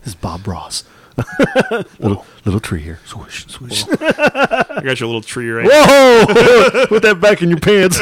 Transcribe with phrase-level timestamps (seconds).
[0.00, 0.84] This is Bob Ross.
[1.98, 3.00] little little tree here.
[3.04, 3.84] Swoosh, swoosh.
[4.00, 5.66] I got your little tree right.
[5.70, 6.86] Whoa!
[6.88, 8.00] Put that back in your pants.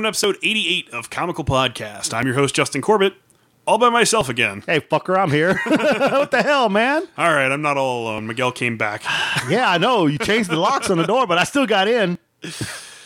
[0.04, 2.14] welcome to episode 88 of Comical Podcast.
[2.14, 3.14] I'm your host, Justin Corbett,
[3.66, 4.62] all by myself again.
[4.66, 5.58] hey, fucker, I'm here.
[5.66, 7.08] what the hell, man?
[7.18, 8.28] All right, I'm not all alone.
[8.28, 9.04] Miguel came back.
[9.50, 10.08] Yeah, I know.
[10.08, 12.18] You changed the locks on the door, but I still got in.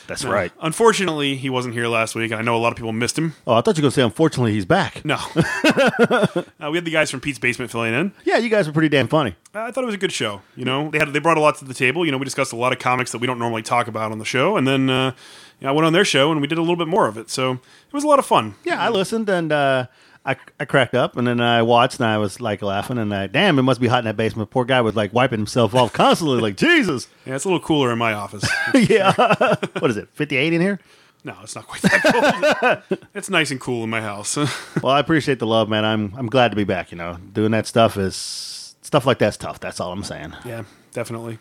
[0.08, 0.52] That's right.
[0.62, 3.36] Unfortunately, he wasn't here last week, and I know a lot of people missed him.
[3.45, 5.06] Oh, I thought you were going to say, unfortunately, he's back.
[5.06, 5.16] No.
[5.36, 8.12] uh, we had the guys from Pete's Basement filling in.
[8.26, 9.36] Yeah, you guys were pretty damn funny.
[9.54, 10.42] I thought it was a good show.
[10.56, 12.06] You know, they had they brought a lot to the table.
[12.06, 14.20] You know, we discussed a lot of comics that we don't normally talk about on
[14.20, 15.14] the show, and then uh,
[15.59, 17.17] you know, I went on their show and we did a little bit more of
[17.17, 17.30] it.
[17.30, 18.55] So it was a lot of fun.
[18.63, 19.88] Yeah, I listened and uh,
[20.25, 23.27] I, I cracked up and then I watched and I was like laughing and I,
[23.27, 24.50] damn, it must be hot in that basement.
[24.50, 27.08] Poor guy was like wiping himself off constantly, like, Jesus.
[27.25, 28.47] Yeah, it's a little cooler in my office.
[28.73, 29.13] yeah.
[29.80, 30.80] what is it, 58 in here?
[31.23, 33.00] no, it's not quite that cold.
[33.13, 34.38] it's nice and cool in my house.
[34.38, 35.83] Well, I appreciate the love, man.
[35.83, 36.91] I'm I'm glad to be back.
[36.91, 39.59] You know, doing that stuff is stuff like that's tough.
[39.59, 40.33] That's all I'm saying.
[40.45, 40.63] Yeah,
[40.94, 41.39] definitely.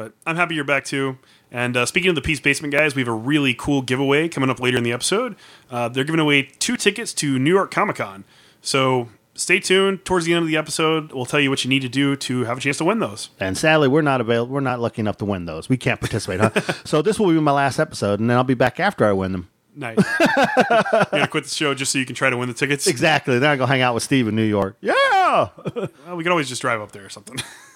[0.00, 1.18] But I'm happy you're back too.
[1.50, 4.48] And uh, speaking of the Pete's Basement guys, we have a really cool giveaway coming
[4.48, 5.36] up later in the episode.
[5.70, 8.24] Uh, they're giving away two tickets to New York Comic Con.
[8.62, 10.06] So stay tuned.
[10.06, 12.44] Towards the end of the episode, we'll tell you what you need to do to
[12.44, 13.28] have a chance to win those.
[13.38, 14.54] And sadly, we're not available.
[14.54, 15.68] We're not lucky enough to win those.
[15.68, 16.40] We can't participate.
[16.40, 16.72] Huh?
[16.86, 19.32] so this will be my last episode, and then I'll be back after I win
[19.32, 19.50] them.
[19.76, 19.98] Nice.
[20.18, 22.86] you're gonna quit the show just so you can try to win the tickets.
[22.86, 23.38] Exactly.
[23.38, 24.78] Then I go hang out with Steve in New York.
[24.80, 27.36] Yeah, Well, we can always just drive up there or something.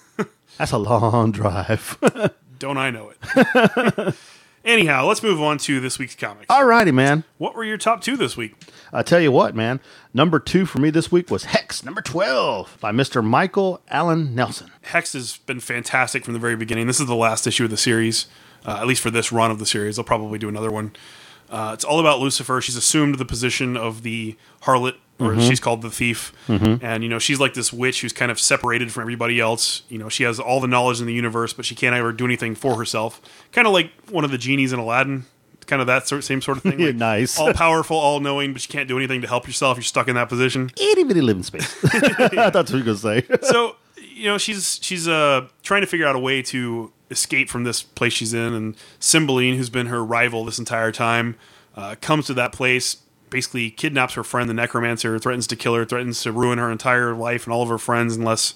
[0.57, 1.97] that's a long drive.
[2.59, 4.15] Don't I know it?
[4.65, 6.47] Anyhow, let's move on to this week's comics.
[6.47, 7.23] Alrighty, man.
[7.37, 8.55] What were your top two this week?
[8.91, 9.79] I tell you what, man.
[10.11, 14.71] Number two for me this week was Hex, number twelve, by Mister Michael Alan Nelson.
[14.81, 16.87] Hex has been fantastic from the very beginning.
[16.87, 18.25] This is the last issue of the series,
[18.65, 19.97] uh, at least for this run of the series.
[19.97, 20.95] They'll probably do another one.
[21.47, 22.59] Uh, it's all about Lucifer.
[22.59, 26.33] She's assumed the position of the harlot, or she's called the thief.
[26.49, 29.83] And, you know, she's like this witch who's kind of separated from everybody else.
[29.89, 32.25] You know, she has all the knowledge in the universe, but she can't ever do
[32.25, 33.21] anything for herself.
[33.51, 35.25] Kind of like one of the genies in Aladdin.
[35.67, 36.79] Kind of that sort, same sort of thing.
[36.85, 37.39] Like, nice.
[37.39, 39.77] all powerful, all knowing, but you can't do anything to help yourself.
[39.77, 40.69] You're stuck in that position.
[40.79, 41.73] Itty bitty living space.
[41.81, 43.25] That's what you were gonna say.
[43.41, 47.63] so you know she's she's uh trying to figure out a way to escape from
[47.63, 51.35] this place she's in and Cymbeline who's been her rival this entire time
[51.75, 52.97] uh, comes to that place
[53.29, 57.13] basically kidnaps her friend the necromancer threatens to kill her threatens to ruin her entire
[57.13, 58.53] life and all of her friends unless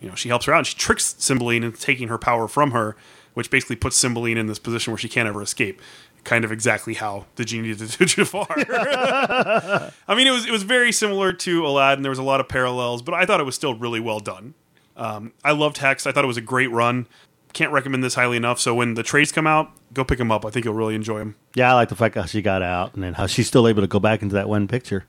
[0.00, 2.70] you know she helps her out and she tricks Cymbeline into taking her power from
[2.70, 2.96] her
[3.34, 5.80] which basically puts Cymbeline in this position where she can't ever escape
[6.24, 10.62] kind of exactly how the genie did to Jafar I mean, it was it was
[10.62, 12.02] very similar to Aladdin.
[12.02, 14.54] There was a lot of parallels, but I thought it was still really well done.
[14.96, 16.06] Um, I loved Hex.
[16.06, 17.06] I thought it was a great run.
[17.52, 18.58] Can't recommend this highly enough.
[18.60, 20.44] So when the trades come out, go pick them up.
[20.46, 21.34] I think you'll really enjoy them.
[21.54, 23.82] Yeah, I like the fact how she got out and then how she's still able
[23.82, 25.04] to go back into that one picture.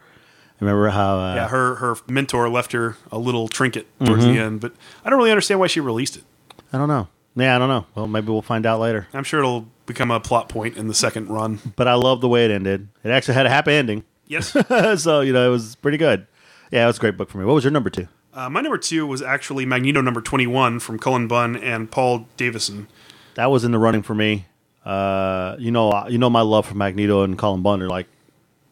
[0.62, 1.18] I remember how?
[1.20, 4.74] Uh, Yeah, her her mentor left her a little trinket towards the end, but
[5.04, 6.24] I don't really understand why she released it.
[6.72, 7.08] I don't know.
[7.36, 7.86] Yeah, I don't know.
[7.96, 9.08] Well, maybe we'll find out later.
[9.14, 11.60] I'm sure it'll become a plot point in the second run.
[11.75, 12.88] But I love the way it ended.
[13.04, 14.56] It actually had a happy ending, Yes.
[15.02, 16.28] so you know it was pretty good.
[16.72, 17.46] Yeah, it was a great book for me.
[17.46, 18.08] What was your number two?
[18.33, 22.88] Uh, my number two was actually Magneto number 21 from Cullen Bunn and Paul Davidson.
[23.35, 24.45] That was in the running for me.
[24.83, 28.07] Uh, you know, you know my love for Magneto and Cullen Bunn are like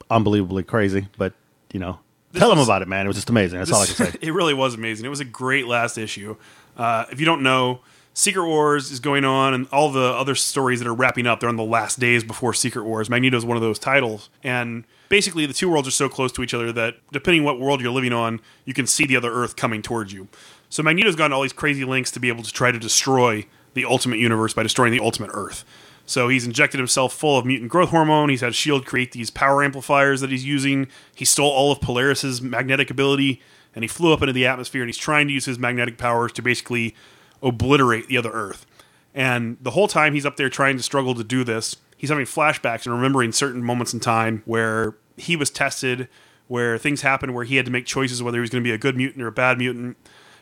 [0.09, 1.07] unbelievably crazy.
[1.17, 1.33] But
[1.72, 1.99] you know,
[2.33, 3.05] tell them about it, man.
[3.05, 3.59] It was just amazing.
[3.59, 4.17] That's all I can say.
[4.22, 5.05] it really was amazing.
[5.05, 6.35] It was a great last issue.
[6.75, 7.81] Uh, if you don't know,
[8.13, 11.49] Secret Wars is going on, and all the other stories that are wrapping up, they're
[11.49, 13.09] on the last days before Secret Wars.
[13.09, 16.41] Magneto is one of those titles, and basically the two worlds are so close to
[16.41, 19.57] each other that depending what world you're living on, you can see the other Earth
[19.57, 20.29] coming towards you.
[20.69, 23.46] So Magneto's gone to all these crazy lengths to be able to try to destroy
[23.73, 25.66] the Ultimate Universe by destroying the Ultimate Earth.
[26.05, 28.29] So he's injected himself full of mutant growth hormone.
[28.29, 30.87] He's had Shield create these power amplifiers that he's using.
[31.14, 33.41] He stole all of Polaris's magnetic ability,
[33.75, 34.81] and he flew up into the atmosphere.
[34.81, 36.96] And he's trying to use his magnetic powers to basically
[37.43, 38.66] obliterate the other Earth.
[39.14, 42.25] And the whole time he's up there trying to struggle to do this, he's having
[42.25, 46.08] flashbacks and remembering certain moments in time where he was tested,
[46.47, 48.73] where things happened, where he had to make choices whether he was going to be
[48.73, 49.97] a good mutant or a bad mutant.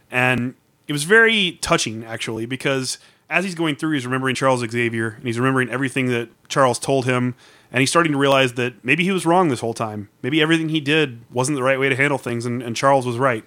[0.10, 0.56] And
[0.88, 2.98] it was very touching, actually, because
[3.30, 7.06] as he's going through, he's remembering Charles Xavier and he's remembering everything that Charles told
[7.06, 7.36] him.
[7.72, 10.10] And he's starting to realize that maybe he was wrong this whole time.
[10.24, 13.20] Maybe everything he did wasn't the right way to handle things, and, and Charles was
[13.20, 13.44] right.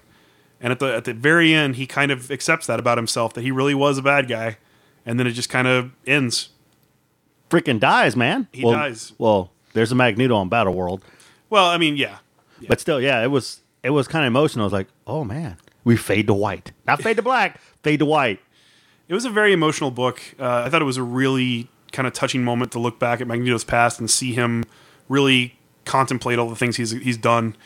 [0.60, 3.42] And at the at the very end, he kind of accepts that about himself that
[3.42, 4.58] he really was a bad guy,
[5.04, 6.50] and then it just kind of ends.
[7.50, 8.46] Freaking dies, man.
[8.52, 9.12] He well, dies.
[9.18, 11.02] Well, there's a Magneto on Battle World,
[11.50, 12.18] Well, I mean, yeah,
[12.68, 14.64] but still, yeah, it was it was kind of emotional.
[14.64, 18.06] I was like, oh man, we fade to white, not fade to black, fade to
[18.06, 18.40] white.
[19.08, 20.20] it was a very emotional book.
[20.38, 23.26] Uh, I thought it was a really kind of touching moment to look back at
[23.26, 24.64] Magneto's past and see him
[25.08, 27.56] really contemplate all the things he's he's done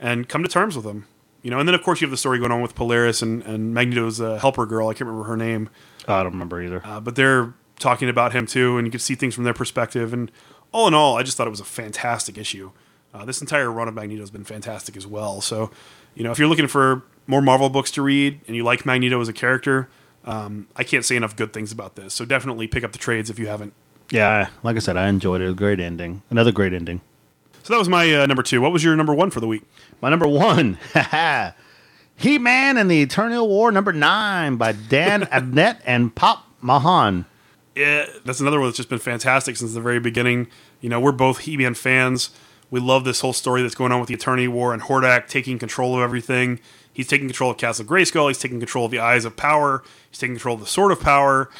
[0.00, 1.06] and come to terms with them.
[1.42, 3.42] You know, and then of course you have the story going on with Polaris and,
[3.42, 4.88] and Magneto's uh, helper girl.
[4.88, 5.70] I can't remember her name.
[6.08, 6.80] I don't remember either.
[6.84, 10.12] uh, but they're talking about him too, and you can see things from their perspective.
[10.12, 10.32] And
[10.72, 12.70] all in all, I just thought it was a fantastic issue.
[13.14, 15.40] Uh, this entire run of Magneto has been fantastic as well.
[15.40, 15.70] So,
[16.14, 19.20] you know, if you're looking for more Marvel books to read and you like Magneto
[19.20, 19.88] as a character,
[20.24, 22.12] um, I can't say enough good things about this.
[22.14, 23.72] So definitely pick up the trades if you haven't.
[24.10, 25.56] yeah, like I said, I enjoyed it.
[25.56, 26.22] Great ending.
[26.30, 27.00] Another great ending.
[27.62, 28.60] So that was my uh, number two.
[28.60, 29.62] What was your number one for the week?
[30.00, 30.78] My number one,
[32.16, 37.26] He Man and the Eternal War, number nine, by Dan Abnett and Pop Mhan.
[37.78, 40.48] Yeah, that's another one that's just been fantastic since the very beginning.
[40.80, 42.30] You know, we're both He-Man fans.
[42.72, 45.60] We love this whole story that's going on with the Eternity War and Hordak taking
[45.60, 46.58] control of everything.
[46.92, 48.26] He's taking control of Castle Grayskull.
[48.26, 49.84] He's taking control of the Eyes of Power.
[50.10, 51.50] He's taking control of the Sword of Power.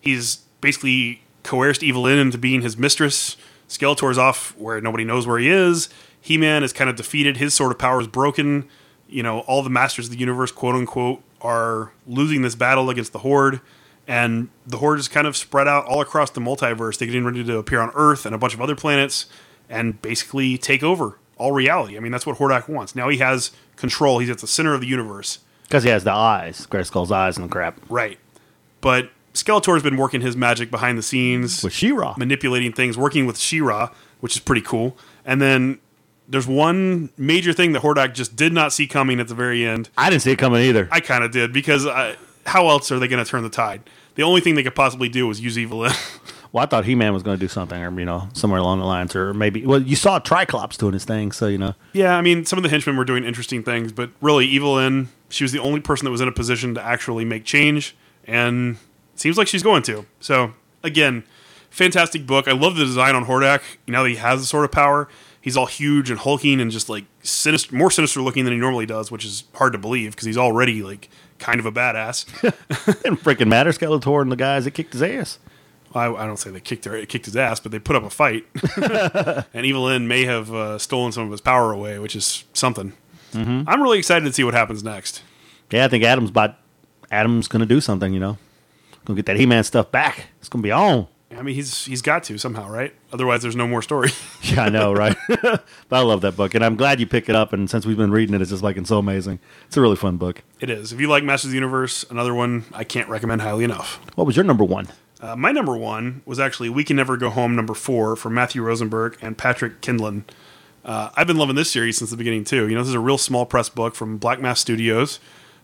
[0.00, 3.36] He's basically coerced Evil-Lyn into being his mistress.
[3.68, 5.90] Skeletor's off where nobody knows where he is.
[6.18, 7.36] He-Man is kind of defeated.
[7.36, 8.66] His Sword of Power is broken.
[9.10, 13.12] You know, all the Masters of the Universe, quote unquote, are losing this battle against
[13.12, 13.60] the Horde
[14.08, 16.98] and the horde is kind of spread out all across the multiverse.
[16.98, 19.26] They're getting ready to appear on Earth and a bunch of other planets,
[19.68, 21.96] and basically take over all reality.
[21.96, 22.94] I mean, that's what Hordak wants.
[22.94, 24.18] Now he has control.
[24.20, 27.44] He's at the center of the universe, Because he has the eyes, Grayskull's eyes and
[27.46, 27.78] the crap.
[27.88, 28.18] right?
[28.80, 32.14] But Skeletor's been working his magic behind the scenes, With She-Ra.
[32.16, 34.96] manipulating things, working with She-Ra, which is pretty cool.
[35.26, 35.78] And then
[36.28, 39.90] there's one major thing that Hordak just did not see coming at the very end.
[39.98, 40.88] I didn't see it coming either.
[40.90, 42.16] I kind of did because I,
[42.46, 43.82] how else are they going to turn the tide?
[44.14, 45.92] The only thing they could possibly do was use Evil-Lyn.
[46.52, 48.86] Well, I thought He-Man was going to do something, or you know, somewhere along the
[48.86, 49.66] lines, or maybe.
[49.66, 51.74] Well, you saw Triclops doing his thing, so you know.
[51.92, 55.44] Yeah, I mean, some of the henchmen were doing interesting things, but really, Evil-Lyn, she
[55.44, 57.94] was the only person that was in a position to actually make change,
[58.26, 58.76] and
[59.12, 60.06] it seems like she's going to.
[60.20, 61.24] So, again,
[61.68, 62.48] fantastic book.
[62.48, 63.60] I love the design on Hordak.
[63.86, 65.08] Now that he has the sort of power,
[65.42, 68.86] he's all huge and hulking and just like sinister, more sinister looking than he normally
[68.86, 72.24] does, which is hard to believe because he's already like kind of a badass.
[73.02, 75.38] Didn't freaking matter, Skeletor and the guys that kicked his ass.
[75.94, 78.10] I, I don't say they kicked her, kicked his ass, but they put up a
[78.10, 78.46] fight.
[79.54, 82.92] and Evil-Lyn may have uh, stolen some of his power away, which is something.
[83.34, 85.22] I'm really excited to see what happens next.
[85.70, 86.54] Yeah, I think Adam's about.
[87.10, 88.38] Adam's going to do something, you know.
[89.06, 90.26] Gonna get that He-Man stuff back.
[90.40, 91.06] It's gonna be on.
[91.30, 92.94] I mean, he's he's got to somehow, right?
[93.12, 94.10] Otherwise, there's no more story.
[94.42, 95.16] Yeah, I know, right?
[95.28, 97.52] but I love that book, and I'm glad you pick it up.
[97.52, 99.40] And since we've been reading it, it's just like it's so amazing.
[99.66, 100.42] It's a really fun book.
[100.60, 100.92] it is.
[100.92, 104.00] If you like Masters of the Universe, another one I can't recommend highly enough.
[104.14, 104.86] What was your number one?
[105.20, 108.62] Uh, my number one was actually We Can Never Go Home, number four, from Matthew
[108.62, 110.22] Rosenberg and Patrick Kindlon.
[110.84, 112.68] Uh, I've been loving this series since the beginning, too.
[112.68, 115.18] You know, this is a real small press book from Black Mask Studios.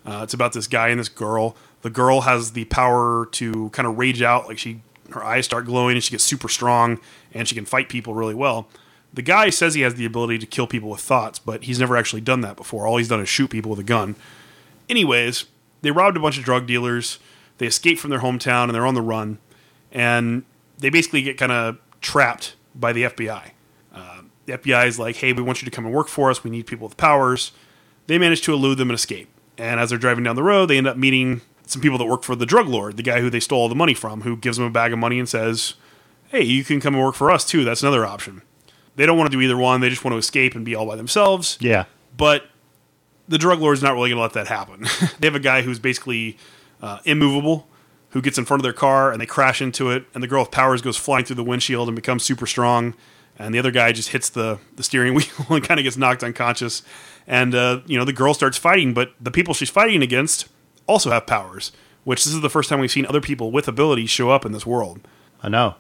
[0.05, 1.55] Uh, it's about this guy and this girl.
[1.83, 4.81] The girl has the power to kind of rage out, like she
[5.15, 7.01] her eyes start glowing and she gets super strong
[7.33, 8.69] and she can fight people really well.
[9.13, 11.97] The guy says he has the ability to kill people with thoughts, but he's never
[11.97, 12.87] actually done that before.
[12.87, 14.17] All he's done is shoot people with a gun.
[14.89, 15.47] Anyways,
[15.83, 17.19] they robbed a bunch of drug dealers.
[17.59, 19.39] They escape from their hometown and they're on the run.
[19.91, 20.45] And
[20.79, 23.51] they basically get kind of trapped by the FBI.
[23.95, 26.43] Uh, the FBI is like, hey, we want you to come and work for us.
[26.43, 27.53] We need people with powers.
[28.07, 29.29] They manage to elude them and escape.
[29.59, 31.43] And as they're driving down the road, they end up meeting
[31.73, 33.75] some people that work for the drug lord, the guy who they stole all the
[33.75, 35.75] money from, who gives them a bag of money and says,
[36.29, 37.65] hey, you can come and work for us too.
[37.65, 38.43] That's another option.
[38.97, 39.81] They don't want to do either one.
[39.81, 41.85] They just want to escape and be all by themselves Yeah,
[42.17, 42.45] but
[43.29, 44.87] the drug lord's not really going to let that happen.
[45.21, 46.37] they have a guy who's basically
[46.83, 47.69] uh, immovable,
[48.11, 50.43] who gets in front of their car and they crash into it, and the girl
[50.43, 52.95] with powers goes flying through the windshield and becomes super strong,
[53.39, 56.23] and the other guy just hits the the steering wheel and kind of gets knocked
[56.23, 56.83] unconscious,
[57.27, 60.49] and uh, you know the girl starts fighting, but the people she's fighting against
[60.87, 61.73] also have powers,
[62.05, 64.53] which this is the first time we've seen other people with abilities show up in
[64.53, 65.01] this world.
[65.43, 65.75] I know.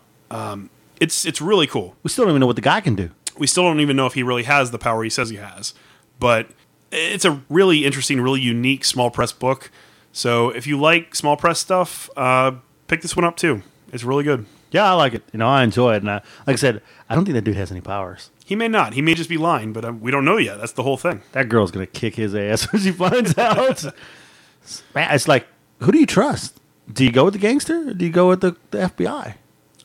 [1.00, 1.96] It's it's really cool.
[2.02, 3.10] We still don't even know what the guy can do.
[3.38, 5.74] we still don't even know if he really has the power he says he has.
[6.20, 6.48] But
[6.92, 9.70] it's a really interesting, really unique small press book.
[10.12, 12.52] So if you like small press stuff, uh,
[12.86, 13.62] pick this one up too.
[13.92, 14.46] It's really good.
[14.70, 15.22] Yeah, I like it.
[15.32, 16.02] You know, I enjoy it.
[16.02, 18.30] And I, like I said, I don't think that dude has any powers.
[18.44, 18.94] He may not.
[18.94, 20.58] He may just be lying, but um, we don't know yet.
[20.58, 21.22] That's the whole thing.
[21.32, 23.84] That girl's gonna kick his ass when she finds out.
[24.94, 25.46] Man, it's like,
[25.80, 26.58] who do you trust?
[26.92, 29.34] Do you go with the gangster or do you go with the, the FBI?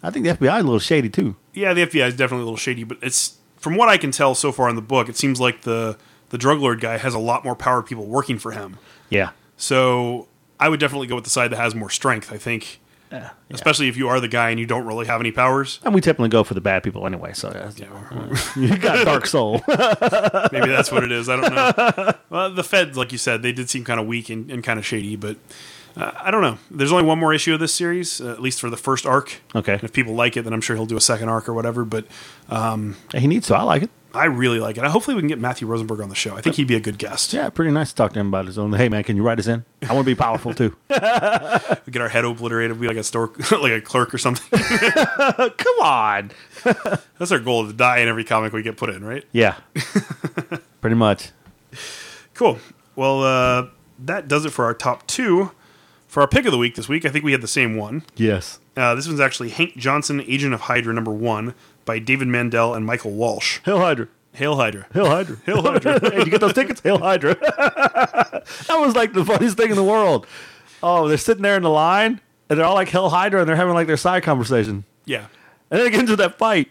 [0.03, 1.35] I think the FBI is a little shady too.
[1.53, 4.35] Yeah, the FBI is definitely a little shady, but it's from what I can tell
[4.35, 5.97] so far in the book, it seems like the
[6.29, 8.77] the drug lord guy has a lot more power people working for him.
[9.09, 9.31] Yeah.
[9.55, 10.27] So
[10.59, 12.31] I would definitely go with the side that has more strength.
[12.31, 12.79] I think,
[13.11, 13.29] Yeah.
[13.51, 15.79] especially if you are the guy and you don't really have any powers.
[15.83, 17.33] And we typically go for the bad people anyway.
[17.33, 18.37] So yeah.
[18.55, 19.61] you got dark soul.
[20.51, 21.29] Maybe that's what it is.
[21.29, 22.13] I don't know.
[22.29, 24.77] Well, the Feds, like you said, they did seem kind of weak and, and kind
[24.77, 25.37] of shady, but
[25.95, 26.57] uh, I don't know.
[26.69, 29.41] There's only one more issue of this series, uh, at least for the first arc.
[29.55, 29.73] Okay.
[29.73, 31.85] And if people like it, then I'm sure he'll do a second arc or whatever.
[31.85, 32.05] But
[33.13, 33.55] he needs to.
[33.55, 33.89] I like it.
[34.17, 34.83] I really like it.
[34.83, 36.35] Hopefully, we can get Matthew Rosenberg on the show.
[36.35, 37.33] I think he'd be a good guest.
[37.33, 38.73] Yeah, pretty nice to talk to him about his own.
[38.73, 39.63] Hey man, can you write us in?
[39.87, 40.75] I want to be powerful too.
[41.87, 42.79] We get our head obliterated.
[42.81, 44.59] We like a store, like a clerk or something.
[44.59, 46.31] Come on.
[47.17, 49.23] That's our goal to die in every comic we get put in, right?
[49.31, 49.55] Yeah.
[50.81, 51.31] pretty much.
[52.33, 52.59] Cool.
[52.97, 53.67] Well, uh,
[53.99, 55.51] that does it for our top two.
[56.07, 58.03] For our pick of the week this week, I think we had the same one.
[58.17, 58.59] Yes.
[58.75, 61.53] Uh, this one's actually Hank Johnson, Agent of Hydra number one,
[61.87, 63.59] by David Mandel and Michael Walsh.
[63.65, 64.07] Hail Hydra.
[64.33, 64.85] Hail Hydra.
[64.93, 65.37] Hail Hydra.
[65.47, 65.99] Hail Hydra.
[66.01, 66.81] hey, did you get those tickets?
[66.81, 67.33] Hail Hydra.
[67.35, 70.27] that was like the funniest thing in the world.
[70.83, 73.55] Oh, they're sitting there in the line, and they're all like Hail Hydra, and they're
[73.55, 74.83] having like their side conversation.
[75.05, 75.25] yeah.
[75.69, 76.69] And then it gets into that fight.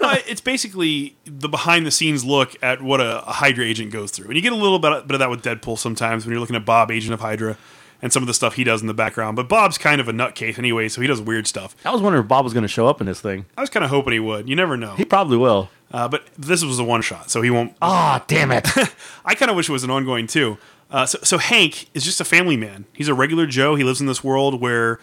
[0.00, 4.10] Uh, it's basically the behind the scenes look at what a, a Hydra agent goes
[4.10, 4.26] through.
[4.26, 6.56] And you get a little bit, bit of that with Deadpool sometimes when you're looking
[6.56, 7.56] at Bob, Agent of Hydra,
[8.00, 9.36] and some of the stuff he does in the background.
[9.36, 11.74] But Bob's kind of a nutcase anyway, so he does weird stuff.
[11.84, 13.46] I was wondering if Bob was going to show up in this thing.
[13.56, 14.48] I was kind of hoping he would.
[14.48, 14.94] You never know.
[14.94, 15.70] He probably will.
[15.90, 17.74] Uh, but this was a one shot, so he won't.
[17.80, 18.68] Ah, damn it.
[19.24, 20.58] I kind of wish it was an ongoing too.
[20.90, 22.86] Uh, so, so Hank is just a family man.
[22.92, 23.74] He's a regular Joe.
[23.74, 24.98] He lives in this world where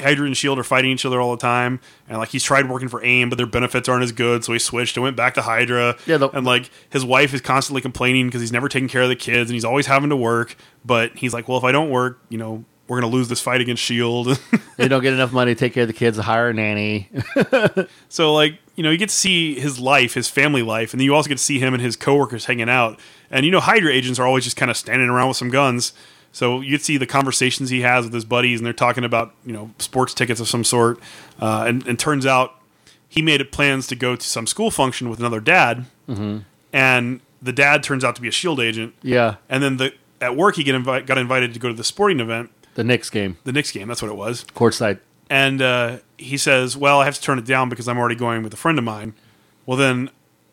[0.00, 2.88] Hydra and Shield are fighting each other all the time, and like he's tried working
[2.88, 5.42] for AIM, but their benefits aren't as good, so he switched and went back to
[5.42, 5.96] Hydra.
[6.06, 9.08] Yeah, the- and like his wife is constantly complaining because he's never taking care of
[9.08, 10.56] the kids, and he's always having to work.
[10.84, 13.60] But he's like, well, if I don't work, you know, we're gonna lose this fight
[13.60, 14.38] against Shield.
[14.76, 17.08] they don't get enough money to take care of the kids, hire a nanny.
[18.08, 21.04] So like you know you get to see his life, his family life, and then
[21.04, 22.98] you also get to see him and his coworkers hanging out.
[23.30, 25.92] And you know Hydra agents are always just kind of standing around with some guns.
[26.34, 29.04] So you get to see the conversations he has with his buddies, and they're talking
[29.04, 30.98] about you know sports tickets of some sort.
[31.40, 32.60] Uh, and, and turns out
[33.08, 35.86] he made plans to go to some school function with another dad,
[36.72, 38.94] and the dad turns out to be a Shield agent.
[39.02, 39.36] yeah.
[39.48, 42.18] And then the at work he get invi- got invited to go to the sporting
[42.20, 43.88] event, The Knicks game, the Knicks game.
[43.88, 44.98] That's what it was courtside.
[45.30, 48.42] and uh, he says, "Well, I have to turn it down because I'm already going
[48.42, 49.14] with a friend of mine."
[49.66, 50.10] Well, then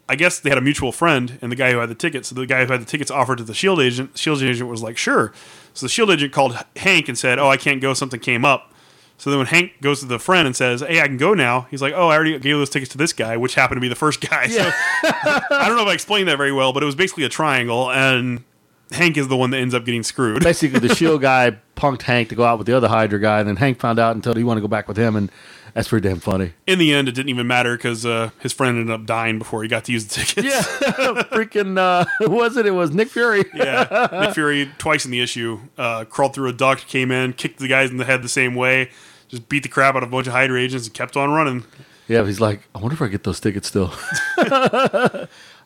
[0.10, 2.30] I guess they had a mutual friend, and the guy who had the tickets.
[2.30, 4.18] So the guy who had the tickets offered to the Shield agent.
[4.18, 5.32] Shield agent was like, "Sure."
[5.74, 7.94] So the Shield agent called Hank and said, "Oh, I can't go.
[7.94, 8.74] Something came up."
[9.18, 11.68] So then when Hank goes to the friend and says, "Hey, I can go now,"
[11.70, 13.88] he's like, "Oh, I already gave those tickets to this guy, which happened to be
[13.88, 14.72] the first guy." So
[15.04, 17.92] I don't know if I explained that very well, but it was basically a triangle,
[17.92, 18.44] and
[18.92, 20.44] Hank is the one that ends up getting screwed.
[20.44, 23.48] Basically, the Shield guy punked Hank to go out with the other Hydra guy, and
[23.48, 25.32] then Hank found out and told he wanted to go back with him, and
[25.74, 26.54] that's pretty damn funny.
[26.68, 29.64] In the end, it didn't even matter because uh, his friend ended up dying before
[29.64, 30.48] he got to use the tickets.
[30.48, 30.62] Yeah,
[31.32, 32.66] freaking uh, who was it?
[32.66, 33.44] It was Nick Fury.
[33.54, 37.60] yeah, Nick Fury twice in the issue uh, crawled through a duct, came in, kicked
[37.60, 38.92] the guys in the head the same way,
[39.28, 41.64] just beat the crap out of a bunch of Hydra agents, and kept on running.
[42.08, 43.94] Yeah, he's like, I wonder if I get those tickets still.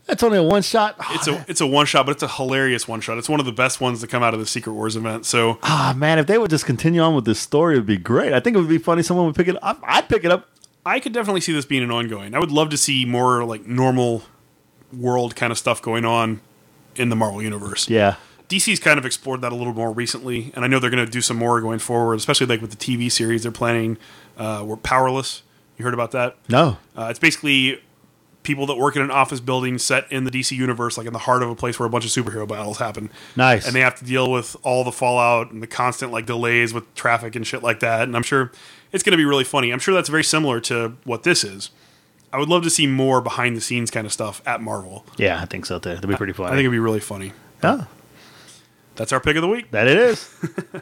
[0.06, 0.96] That's only a one shot.
[1.12, 3.18] It's a it's a one shot, but it's a hilarious one shot.
[3.18, 5.26] It's one of the best ones to come out of the Secret Wars event.
[5.26, 7.98] So Ah, man, if they would just continue on with this story, it would be
[7.98, 8.32] great.
[8.34, 9.02] I think it would be funny.
[9.02, 9.80] Someone would pick it up.
[9.84, 10.48] I'd pick it up.
[10.86, 12.36] I could definitely see this being an ongoing.
[12.36, 14.22] I would love to see more like normal
[14.94, 16.42] world kind of stuff going on
[16.96, 17.90] in the Marvel universe.
[17.90, 18.16] Yeah.
[18.48, 21.12] DC's kind of explored that a little more recently, and I know they're going to
[21.12, 23.98] do some more going forward, especially like with the TV series they're planning.
[24.38, 25.42] Uh, we're powerless.
[25.78, 26.38] You heard about that?
[26.48, 26.78] No.
[26.96, 27.82] Uh, it's basically
[28.46, 31.20] people that work in an office building set in the DC universe, like in the
[31.20, 33.10] heart of a place where a bunch of superhero battles happen.
[33.36, 33.66] Nice.
[33.66, 36.94] And they have to deal with all the fallout and the constant like delays with
[36.96, 38.04] traffic and shit like that.
[38.04, 38.52] And I'm sure
[38.92, 39.72] it's going to be really funny.
[39.72, 41.72] I'm sure that's very similar to what this is.
[42.32, 45.06] I would love to see more behind the scenes kind of stuff at Marvel.
[45.18, 45.90] Yeah, I think so too.
[45.96, 46.48] That'd be pretty funny.
[46.48, 47.34] I think it'd be really funny.
[47.64, 47.88] oh,
[48.96, 49.72] That's our pick of the week.
[49.72, 50.30] that it is.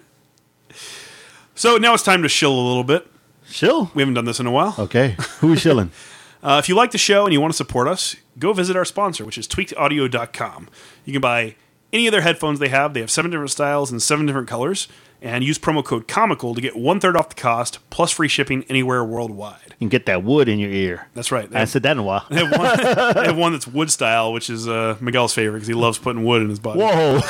[1.55, 3.08] So now it's time to shill a little bit.
[3.46, 3.91] Shill.
[3.93, 4.74] We haven't done this in a while.
[4.79, 5.15] Okay.
[5.39, 5.91] Who is shilling?
[6.43, 8.85] Uh, if you like the show and you want to support us, go visit our
[8.85, 10.69] sponsor, which is tweakedaudio.com.
[11.05, 11.55] You can buy
[11.93, 12.93] any of their headphones they have.
[12.93, 14.88] They have seven different styles and seven different colors.
[15.21, 18.65] And use promo code comical to get one third off the cost plus free shipping
[18.67, 19.67] anywhere worldwide.
[19.69, 21.07] You can get that wood in your ear.
[21.13, 21.50] That's right.
[21.50, 22.25] They I have, said that in a while.
[22.29, 22.77] they have one,
[23.15, 26.25] they have one that's wood style, which is uh, Miguel's favorite because he loves putting
[26.25, 26.81] wood in his body.
[26.81, 27.21] Whoa.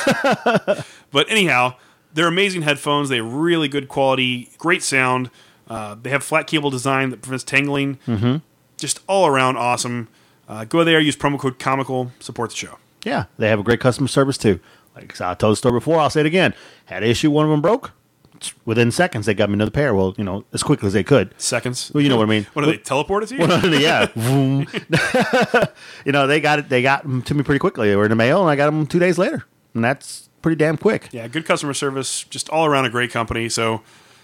[1.12, 1.76] But anyhow,
[2.16, 3.10] they're amazing headphones.
[3.10, 5.30] They have really good quality, great sound.
[5.68, 8.00] Uh, they have flat cable design that prevents tangling.
[8.08, 8.38] Mm-hmm.
[8.84, 10.10] Just all around awesome.
[10.46, 12.78] Uh, go there, use promo code comical, support the show.
[13.06, 14.60] yeah, they have a great customer service too.
[14.94, 16.54] Like I told the story before, I'll say it again.
[16.88, 17.94] Had an issue, one of them broke.
[18.66, 19.96] within seconds they got me another pair.
[19.96, 21.34] Well, you know, as quickly as they could.
[21.38, 21.92] Seconds.
[21.94, 22.46] Well, you know what I mean.
[22.52, 23.80] What do they teleport it to you?
[23.80, 24.08] yeah,
[26.06, 26.68] you know, they got it.
[26.68, 27.88] They got them to me pretty quickly.
[27.88, 30.58] They were in the mail, and I got them two days later, and that's pretty
[30.58, 31.08] damn quick.
[31.14, 32.24] yeah, good customer service.
[32.26, 33.48] Just all around a great company.
[33.48, 33.82] So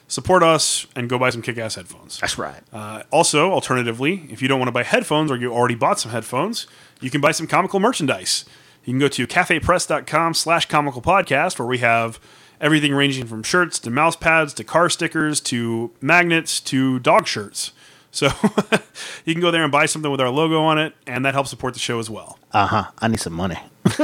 [0.09, 2.19] support us and go buy some kick-ass headphones.
[2.19, 2.61] That's right.
[2.73, 6.11] Uh, also, alternatively, if you don't want to buy headphones or you already bought some
[6.11, 6.67] headphones,
[6.99, 8.43] you can buy some comical merchandise.
[8.83, 12.19] You can go to cafepress.com slash comical podcast where we have
[12.59, 17.71] everything ranging from shirts to mouse pads to car stickers to magnets to dog shirts.
[18.11, 18.27] So
[19.25, 21.51] you can go there and buy something with our logo on it, and that helps
[21.51, 22.39] support the show as well.
[22.51, 22.85] Uh huh.
[22.97, 23.59] I need some money.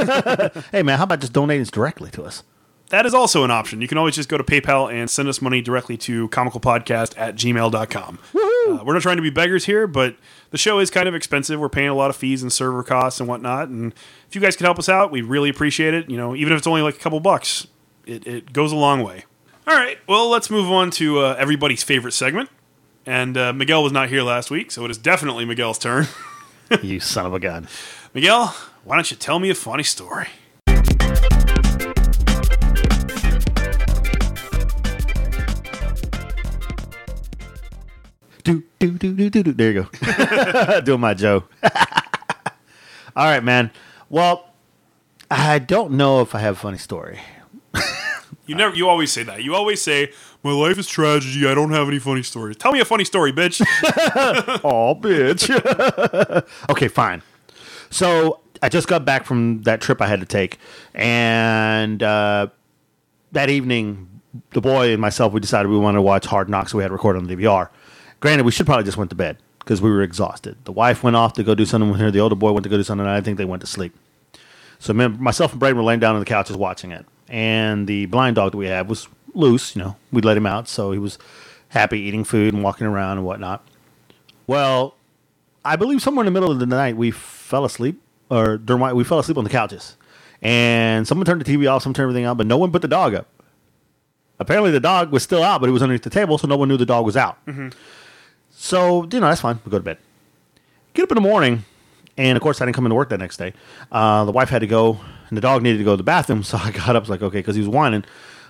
[0.70, 2.44] hey man, how about just donating directly to us?
[2.90, 3.80] That is also an option.
[3.80, 7.34] You can always just go to PayPal and send us money directly to comicalpodcast at
[7.34, 8.18] gmail.com.
[8.34, 10.16] Uh, we're not trying to be beggars here, but
[10.50, 11.58] the show is kind of expensive.
[11.58, 13.68] We're paying a lot of fees and server costs and whatnot.
[13.68, 13.92] And
[14.28, 16.08] if you guys can help us out, we really appreciate it.
[16.08, 17.66] You know, even if it's only like a couple bucks,
[18.06, 19.24] it, it goes a long way.
[19.66, 22.50] All right, well, let's move on to uh, everybody's favorite segment.
[23.04, 26.06] And uh, Miguel was not here last week, so it is definitely Miguel's turn.
[26.82, 27.66] you son of a gun.
[28.14, 30.28] Miguel, why don't you tell me a funny story?
[38.46, 39.52] Do do do do do do.
[39.52, 40.80] There you go.
[40.84, 41.42] Doing my Joe.
[43.16, 43.72] All right, man.
[44.08, 44.52] Well,
[45.28, 47.18] I don't know if I have a funny story.
[48.46, 48.76] You never.
[48.76, 49.42] You always say that.
[49.42, 50.12] You always say,
[50.44, 51.44] "My life is tragedy.
[51.48, 53.60] I don't have any funny stories." Tell me a funny story, bitch.
[54.62, 55.50] Oh, bitch.
[56.70, 57.22] okay, fine.
[57.90, 60.58] So I just got back from that trip I had to take,
[60.94, 62.46] and uh,
[63.32, 66.70] that evening, the boy and myself we decided we wanted to watch Hard Knocks.
[66.70, 67.70] So we had to record on the DVR.
[68.20, 70.56] Granted, we should probably just went to bed because we were exhausted.
[70.64, 72.10] The wife went off to go do something with her.
[72.10, 73.06] The older boy went to go do something.
[73.06, 73.94] And I think they went to sleep.
[74.78, 78.36] So myself and Braden were laying down on the couches watching it, and the blind
[78.36, 79.74] dog that we had was loose.
[79.74, 81.18] You know, we'd let him out, so he was
[81.70, 83.66] happy eating food and walking around and whatnot.
[84.46, 84.94] Well,
[85.64, 88.92] I believe somewhere in the middle of the night we fell asleep, or during my,
[88.92, 89.96] we fell asleep on the couches,
[90.42, 92.88] and someone turned the TV off, someone turned everything on, but no one put the
[92.88, 93.28] dog up.
[94.38, 96.68] Apparently, the dog was still out, but it was underneath the table, so no one
[96.68, 97.44] knew the dog was out.
[97.46, 97.70] Mm-hmm.
[98.66, 99.60] So you know that's fine.
[99.64, 99.98] We go to bed.
[100.94, 101.64] Get up in the morning,
[102.18, 103.52] and of course I didn't come into work that next day.
[103.92, 104.98] Uh, the wife had to go,
[105.28, 106.42] and the dog needed to go to the bathroom.
[106.44, 108.04] So I got up, was like okay, because he was whining.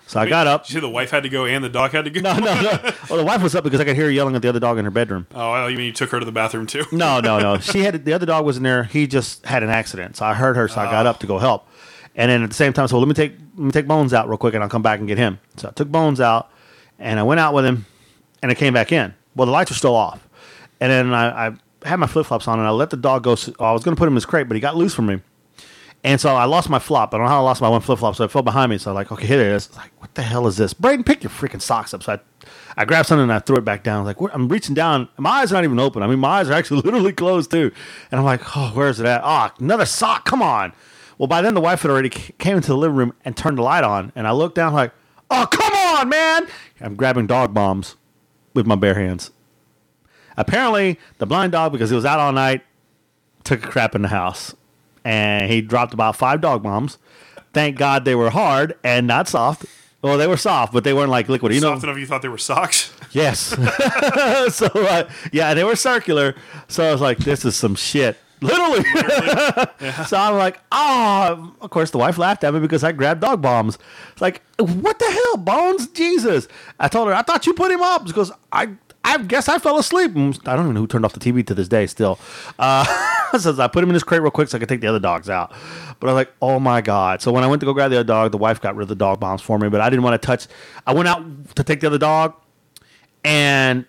[0.07, 0.62] So I got up.
[0.62, 2.20] Did you say the wife had to go and the dog had to go?
[2.20, 2.92] No, no, no.
[3.11, 4.79] Well, the wife was up because I could hear her yelling at the other dog
[4.79, 5.26] in her bedroom.
[5.35, 6.85] Oh, well, you mean you took her to the bathroom too?
[6.92, 7.59] No, no, no.
[7.61, 8.85] She had the other dog was in there.
[8.85, 10.68] He just had an accident, so I heard her.
[10.68, 11.66] So I got up to go help.
[12.14, 14.29] And then at the same time, so let me take let me take Bones out
[14.29, 15.40] real quick, and I'll come back and get him.
[15.57, 16.50] So I took Bones out,
[16.98, 17.85] and I went out with him,
[18.40, 19.12] and I came back in.
[19.37, 20.27] Well, the lights were still off,
[20.81, 21.53] and then I, I
[21.85, 23.37] had my flip flops on, and I let the dog go.
[23.61, 25.20] I was going to put him in his crate, but he got loose from me.
[26.07, 27.12] And so I lost my flop.
[27.12, 28.14] I don't know how I lost my one flip flop.
[28.14, 28.79] So I fell behind me.
[28.79, 29.75] So I'm like, okay, here it is.
[29.75, 30.72] Like, what the hell is this?
[30.72, 32.05] Braden, pick your freaking socks up.
[32.05, 32.20] So I,
[32.77, 34.05] I grabbed something and I threw it back down.
[34.05, 35.09] Like, I'm reaching down.
[35.16, 36.05] My eyes are not even open.
[36.05, 37.72] I mean, my eyes are actually literally closed too.
[38.12, 39.22] And I'm like, oh, where's it at?
[39.25, 40.25] Oh, another sock.
[40.25, 40.72] Come on.
[41.18, 43.62] Well, by then the wife had already came into the living room and turned the
[43.62, 44.12] light on.
[44.14, 44.92] And I looked down like,
[45.29, 46.46] oh, come on, man.
[46.81, 47.96] I'm grabbing dog bombs
[48.56, 49.30] with my bare hands.
[50.36, 52.62] Apparently, the blind dog, because he was out all night,
[53.44, 54.54] took a crap in the house.
[55.04, 56.98] And he dropped about five dog bombs.
[57.52, 59.64] Thank God they were hard and not soft.
[60.02, 61.54] Well, they were soft, but they weren't like liquid.
[61.54, 62.92] You know, Soft enough you thought they were socks?
[63.12, 63.38] Yes.
[64.54, 66.34] so uh, yeah, they were circular.
[66.68, 68.18] So I was like, this is some shit.
[68.40, 68.85] Literally.
[70.07, 73.40] So I'm like, oh, of course the wife laughed at me because I grabbed dog
[73.42, 73.79] bombs.
[74.12, 75.87] It's like, what the hell, Bones?
[75.88, 76.49] Jesus.
[76.79, 78.70] I told her, I thought you put him up because I
[79.05, 80.12] I guess I fell asleep.
[80.12, 82.18] Mm, I don't even know who turned off the TV to this day still.
[82.59, 82.85] Uh,
[83.38, 84.99] says I put him in his crate real quick so I could take the other
[84.99, 85.53] dogs out.
[86.01, 87.22] But I was like, oh my God.
[87.22, 88.88] So when I went to go grab the other dog, the wife got rid of
[88.88, 90.49] the dog bombs for me, but I didn't want to touch.
[90.87, 92.35] I went out to take the other dog
[93.25, 93.85] and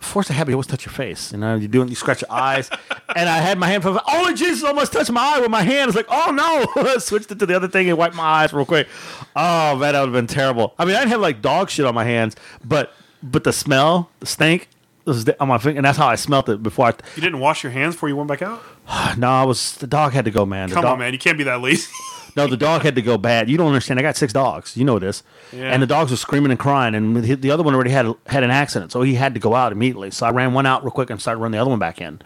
[0.00, 1.32] force a habit, you always touch your face.
[1.32, 2.70] You know, you do it, you scratch your eyes.
[3.14, 5.88] and I had my hand from, oh Jesus, almost touched my eye with my hand.
[5.88, 6.82] It's like, oh no.
[6.90, 8.88] I switched it to the other thing and wiped my eyes real quick.
[9.36, 10.74] Oh man, that would have been terrible.
[10.78, 14.10] I mean, I didn't have like dog shit on my hands, but but the smell,
[14.20, 14.68] the stink
[15.04, 16.90] was on my finger, and that's how I smelt it before I.
[17.16, 18.62] You didn't wash your hands before you went back out?
[19.18, 20.68] No, I was the dog had to go, man.
[20.68, 21.12] The Come dog, on, man.
[21.12, 21.90] You can't be that lazy.
[22.36, 23.48] No, the dog had to go bad.
[23.50, 23.98] You don't understand.
[23.98, 24.76] I got six dogs.
[24.76, 25.22] You know this.
[25.52, 25.72] Yeah.
[25.72, 28.42] And the dogs were screaming and crying, and the the other one already had had
[28.44, 30.10] an accident, so he had to go out immediately.
[30.10, 32.20] So I ran one out real quick and started running the other one back in.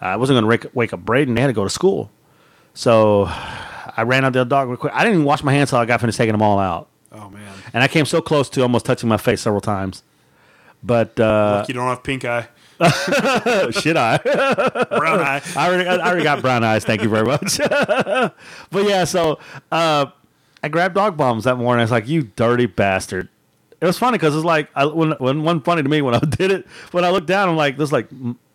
[0.00, 1.34] I wasn't going to wake, up Braden.
[1.34, 2.10] They had to go to school,
[2.74, 4.92] so I ran out the other dog real quick.
[4.94, 7.28] I didn't even wash my hands until I got finished taking them all out, Oh,
[7.30, 7.52] man.
[7.72, 10.02] and I came so close to almost touching my face several times.
[10.82, 12.46] But uh, you don't have pink eye.
[13.72, 14.18] Shit, I.
[14.18, 15.42] Brown eye.
[15.56, 16.84] I already, I already got brown eyes.
[16.84, 17.58] Thank you very much.
[18.70, 19.38] but yeah, so
[19.72, 20.06] uh,
[20.62, 21.80] I grabbed dog bombs that morning.
[21.80, 23.28] I was like, "You dirty bastard!"
[23.80, 26.18] it was funny because it's like I, when when one funny to me when I
[26.28, 28.08] did it when I looked down I'm like this like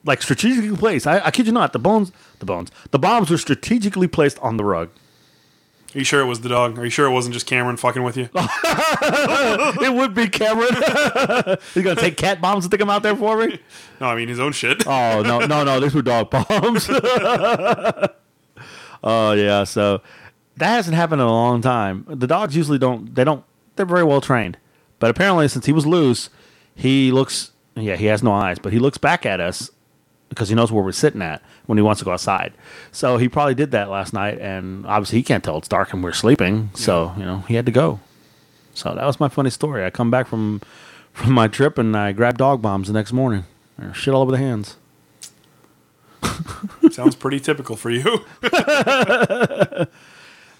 [0.06, 1.08] like strategically placed.
[1.08, 4.58] I, I kid you not, the bones, the bones, the bombs were strategically placed on
[4.58, 4.90] the rug.
[5.94, 6.80] Are you sure it was the dog?
[6.80, 8.28] Are you sure it wasn't just Cameron fucking with you?
[8.34, 10.74] it would be Cameron.
[11.74, 13.60] He's gonna take cat bombs and stick them out there for me.
[14.02, 14.88] No, I mean his own shit.
[14.88, 15.80] Oh no, no, no!
[15.80, 16.90] These were dog bombs.
[19.04, 20.02] oh yeah, so
[20.58, 22.06] that hasn't happened in a long time.
[22.10, 23.14] The dogs usually don't.
[23.14, 23.44] They don't.
[23.76, 24.58] They're very well trained,
[24.98, 26.32] but apparently since he was loose,
[26.76, 27.52] he looks.
[27.76, 29.70] Yeah, he has no eyes, but he looks back at us
[30.30, 32.54] because he knows where we're sitting at when he wants to go outside.
[32.92, 36.04] So he probably did that last night, and obviously he can't tell it's dark and
[36.04, 36.70] we're sleeping.
[36.74, 38.00] So you know he had to go.
[38.74, 39.86] So that was my funny story.
[39.86, 40.62] I come back from
[41.14, 43.46] from my trip and I grab dog bombs the next morning.
[43.94, 44.78] Shit all over the hands.
[46.92, 48.26] Sounds pretty typical for you.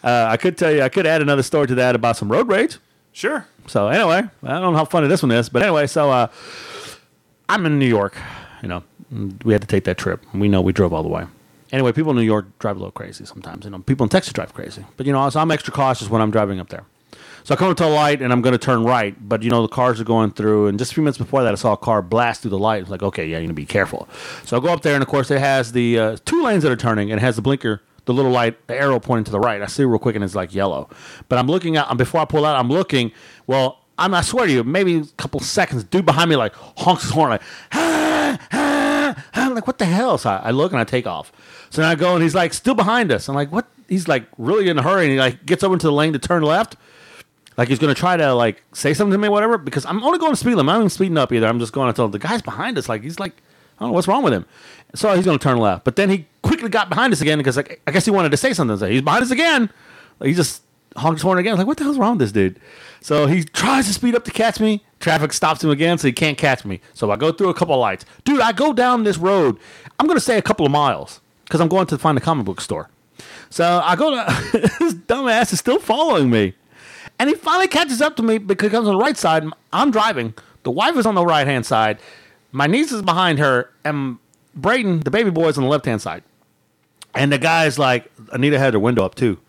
[0.04, 2.50] Uh, I could tell you, I could add another story to that about some road
[2.50, 2.78] rage.
[3.14, 3.48] sure.
[3.68, 6.28] So anyway, I don't know how funny this one is, but anyway, so uh,
[7.48, 8.18] I'm in New York.
[8.64, 8.84] You know,
[9.44, 10.26] we had to take that trip.
[10.34, 11.26] We know we drove all the way.
[11.74, 13.66] Anyway, people in New York drive a little crazy sometimes.
[13.66, 16.22] You know, people in Texas drive crazy, but you know, so I'm extra cautious when
[16.22, 16.86] I'm driving up there.
[17.44, 19.50] So I come up to a light and I'm going to turn right, but you
[19.50, 21.74] know the cars are going through, and just a few minutes before that, I saw
[21.74, 22.82] a car blast through the light.
[22.82, 24.08] It's like, okay, yeah, you need to be careful.
[24.46, 26.72] So I go up there, and of course, it has the uh, two lanes that
[26.72, 29.42] are turning, and it has the blinker, the little light, the arrow pointing to the
[29.42, 29.62] right.
[29.62, 30.90] I see real quick, and it's like yellow.
[31.28, 33.12] But I'm looking out, and before I pull out, I'm looking.
[33.46, 37.04] Well, I'm, I swear to you, maybe a couple seconds, dude behind me like honks
[37.04, 37.42] his horn, like,
[37.74, 38.03] ah.
[39.54, 40.18] I'm like, what the hell?
[40.18, 41.32] So I, I look and I take off.
[41.70, 43.30] So now I go, and he's like still behind us.
[43.30, 43.68] I'm like, what?
[43.88, 46.20] He's like really in a hurry, and he like gets over into the lane to
[46.20, 46.76] turn left
[47.58, 49.58] like he's gonna try to like say something to me, whatever.
[49.58, 50.62] Because I'm only going to speed limit.
[50.62, 51.48] I'm not even speeding up either.
[51.48, 52.90] I'm just going tell the guy's behind us.
[52.90, 53.34] Like he's like,
[53.78, 54.46] I don't know what's wrong with him.
[54.96, 57.82] So he's gonna turn left, but then he quickly got behind us again because like
[57.86, 58.78] I guess he wanted to say something.
[58.78, 59.70] So he's behind us again.
[60.22, 60.64] He just
[60.96, 61.52] honked his horn again.
[61.52, 62.60] I was Like what the hell's wrong with this dude?
[63.02, 64.84] So he tries to speed up to catch me.
[65.00, 66.80] Traffic stops him again, so he can't catch me.
[66.94, 68.06] So I go through a couple of lights.
[68.24, 69.58] Dude, I go down this road.
[70.00, 72.62] I'm gonna say a couple of miles because I'm going to find a comic book
[72.62, 72.90] store.
[73.50, 76.56] So I go to this dumbass is still following me.
[77.20, 79.46] And he finally catches up to me because he comes on the right side.
[79.72, 80.34] I'm driving.
[80.64, 82.00] The wife is on the right hand side.
[82.52, 83.70] My niece is behind her.
[83.84, 84.18] And
[84.56, 86.24] Braden, the baby boy, is on the left hand side.
[87.14, 89.40] And the guy's like, Anita had her window up too.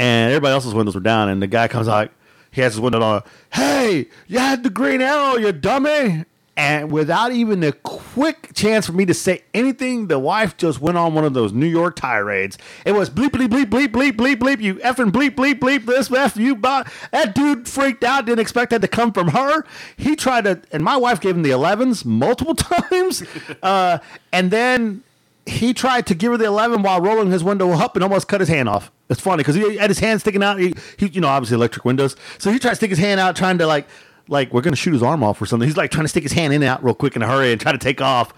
[0.00, 1.28] And everybody else's windows were down.
[1.28, 2.10] And the guy comes out,
[2.50, 3.22] he has his window on.
[3.52, 6.24] Hey, you had the green arrow, you dummy.
[6.56, 10.96] And without even a quick chance for me to say anything, the wife just went
[10.96, 12.56] on one of those New York tirades.
[12.86, 16.10] It was bleep, bleep, bleep, bleep, bleep, bleep, bleep, you effing bleep, bleep, bleep, this,
[16.10, 16.90] F, you, bot.
[17.12, 19.64] That dude freaked out, didn't expect that to come from her.
[19.98, 23.22] He tried to, and my wife gave him the 11s multiple times.
[23.62, 23.98] uh,
[24.32, 25.02] and then
[25.50, 28.40] he tried to give her the 11 while rolling his window up and almost cut
[28.40, 28.90] his hand off.
[29.08, 30.58] It's funny because he had his hand sticking out.
[30.58, 32.16] He, he, you know, obviously electric windows.
[32.38, 33.88] So he tried to stick his hand out, trying to like,
[34.28, 35.68] like we're gonna shoot his arm off or something.
[35.68, 37.52] He's like trying to stick his hand in and out real quick in a hurry
[37.52, 38.32] and try to take off.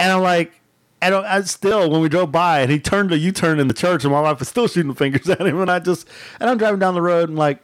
[0.00, 0.52] And I'm like,
[1.02, 4.04] and I, still when we drove by and he turned a U-turn in the church
[4.04, 6.08] and my wife was still shooting fingers at him and I just
[6.40, 7.60] and I'm driving down the road and like,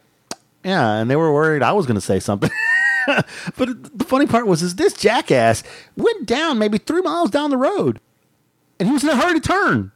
[0.63, 2.51] yeah, and they were worried I was gonna say something.
[3.57, 5.63] but the funny part was is this jackass
[5.97, 7.99] went down maybe three miles down the road
[8.79, 9.91] and he was in a hurry to turn.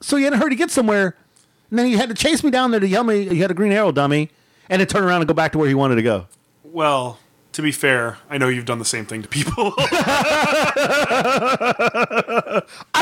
[0.00, 1.16] So he had a hurry to get somewhere,
[1.70, 3.54] and then he had to chase me down there to yell me he had a
[3.54, 4.30] green arrow dummy,
[4.68, 6.26] and then turn around and go back to where he wanted to go.
[6.64, 7.18] Well,
[7.52, 9.74] to be fair, I know you've done the same thing to people.
[9.78, 9.84] I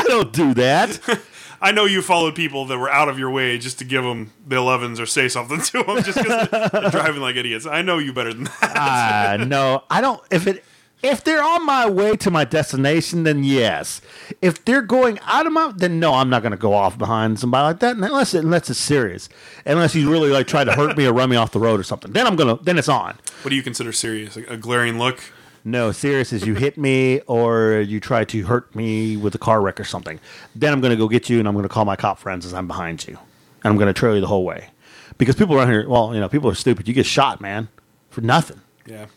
[0.07, 1.19] don't do that.
[1.61, 4.31] I know you followed people that were out of your way just to give them
[4.47, 7.65] the 11s or say something to them just because they're driving like idiots.
[7.65, 8.73] I know you better than that.
[8.75, 10.21] Ah, no, I don't.
[10.31, 10.63] If it
[11.01, 14.01] if they're on my way to my destination, then yes.
[14.41, 17.39] If they're going out of my, then no, I'm not going to go off behind
[17.39, 19.29] somebody like that unless it, unless it's serious.
[19.65, 21.83] Unless you really like try to hurt me or run me off the road or
[21.83, 22.11] something.
[22.11, 22.57] Then I'm gonna.
[22.61, 23.17] Then it's on.
[23.41, 24.35] What do you consider serious?
[24.35, 25.21] A glaring look?
[25.63, 29.61] No, serious is you hit me or you try to hurt me with a car
[29.61, 30.19] wreck or something.
[30.55, 32.45] Then I'm going to go get you and I'm going to call my cop friends
[32.45, 33.17] as I'm behind you.
[33.63, 34.69] And I'm going to trail you the whole way.
[35.17, 36.87] Because people around here, well, you know, people are stupid.
[36.87, 37.67] You get shot, man,
[38.09, 38.61] for nothing.
[38.85, 39.07] Yeah.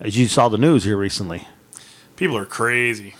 [0.00, 1.46] As you saw the news here recently.
[2.16, 3.14] People are crazy.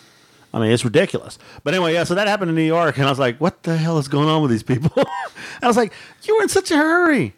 [0.53, 1.39] I mean, it's ridiculous.
[1.63, 3.77] But anyway, yeah, so that happened in New York, and I was like, what the
[3.77, 4.91] hell is going on with these people?
[5.63, 7.35] I was like, you were in such a hurry.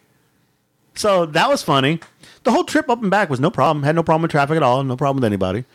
[0.95, 1.99] So that was funny.
[2.43, 3.83] The whole trip up and back was no problem.
[3.83, 4.83] Had no problem with traffic at all.
[4.83, 5.65] No problem with anybody.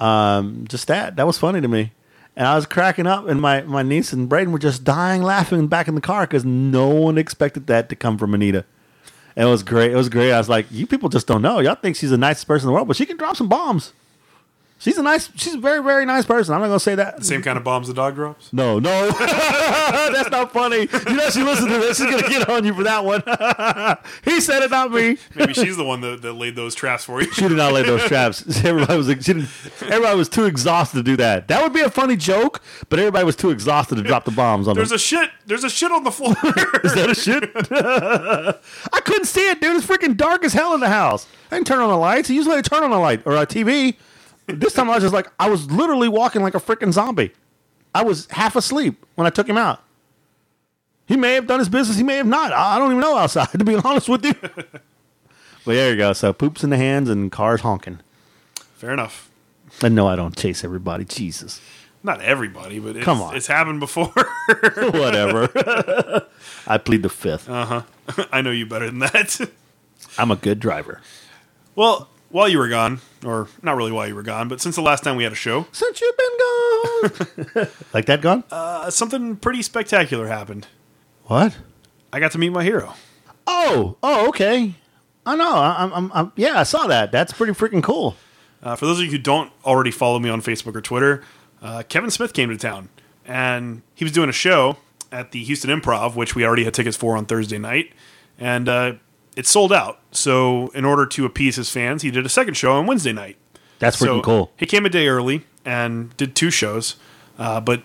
[0.00, 1.16] Um, just that.
[1.16, 1.92] That was funny to me.
[2.36, 5.66] And I was cracking up, and my, my niece and Braden were just dying laughing
[5.66, 8.64] back in the car because no one expected that to come from Anita.
[9.40, 9.90] It was great.
[9.90, 10.32] It was great.
[10.32, 11.60] I was like, you people just don't know.
[11.60, 13.94] Y'all think she's the nicest person in the world, but she can drop some bombs.
[14.80, 15.28] She's a nice.
[15.36, 16.54] She's a very very nice person.
[16.54, 17.22] I'm not gonna say that.
[17.22, 18.50] Same kind of bombs the dog drops.
[18.50, 20.88] No, no, that's not funny.
[21.06, 21.98] You know, she listens to this.
[21.98, 23.22] She's gonna get on you for that one.
[24.24, 25.18] he said it, not me.
[25.34, 27.30] Maybe she's the one that, that laid those traps for you.
[27.30, 28.42] She did not lay those traps.
[28.64, 29.48] Everybody was she didn't,
[29.82, 31.48] everybody was too exhausted to do that.
[31.48, 34.66] That would be a funny joke, but everybody was too exhausted to drop the bombs
[34.66, 34.96] on There's them.
[34.96, 35.30] a shit.
[35.44, 36.34] There's a shit on the floor.
[36.84, 37.50] Is that a shit?
[37.54, 39.76] I couldn't see it, dude.
[39.76, 41.26] It's freaking dark as hell in the house.
[41.50, 42.30] I didn't turn on the lights.
[42.30, 43.96] Usually I turn on a light or a TV.
[44.58, 47.32] This time I was just like, I was literally walking like a freaking zombie.
[47.94, 49.82] I was half asleep when I took him out.
[51.06, 51.96] He may have done his business.
[51.96, 52.52] He may have not.
[52.52, 54.34] I I don't even know outside, to be honest with you.
[54.42, 54.84] but
[55.64, 56.12] there you go.
[56.12, 58.00] So poops in the hands and cars honking.
[58.74, 59.30] Fair enough.
[59.82, 61.04] And no, I don't chase everybody.
[61.04, 61.60] Jesus.
[62.02, 63.36] Not everybody, but it's, Come on.
[63.36, 64.06] it's happened before.
[64.76, 65.48] Whatever.
[66.66, 67.48] I plead the fifth.
[67.48, 68.24] Uh huh.
[68.32, 69.50] I know you better than that.
[70.16, 71.02] I'm a good driver.
[71.76, 74.82] well, while you were gone, or not really while you were gone, but since the
[74.82, 76.38] last time we had a show, Since you've been
[77.56, 77.68] gone.
[77.94, 78.44] like that gone?
[78.50, 80.66] uh, something pretty spectacular happened.
[81.24, 81.56] what?
[82.12, 82.94] I got to meet my hero.
[83.46, 84.74] Oh, oh, okay.
[85.26, 85.54] I know.
[85.54, 87.12] I, I'm, I'm, I'm, yeah, I saw that.
[87.12, 88.16] That's pretty freaking cool.
[88.62, 91.22] Uh, for those of you who don't already follow me on Facebook or Twitter,
[91.62, 92.88] uh, Kevin Smith came to town,
[93.26, 94.76] and he was doing a show
[95.12, 97.92] at the Houston Improv, which we already had tickets for on Thursday night,
[98.38, 98.92] and uh,
[99.36, 99.98] it sold out.
[100.12, 103.36] So, in order to appease his fans, he did a second show on Wednesday night.
[103.78, 104.52] That's freaking cool.
[104.56, 106.96] He came a day early and did two shows,
[107.38, 107.82] uh, but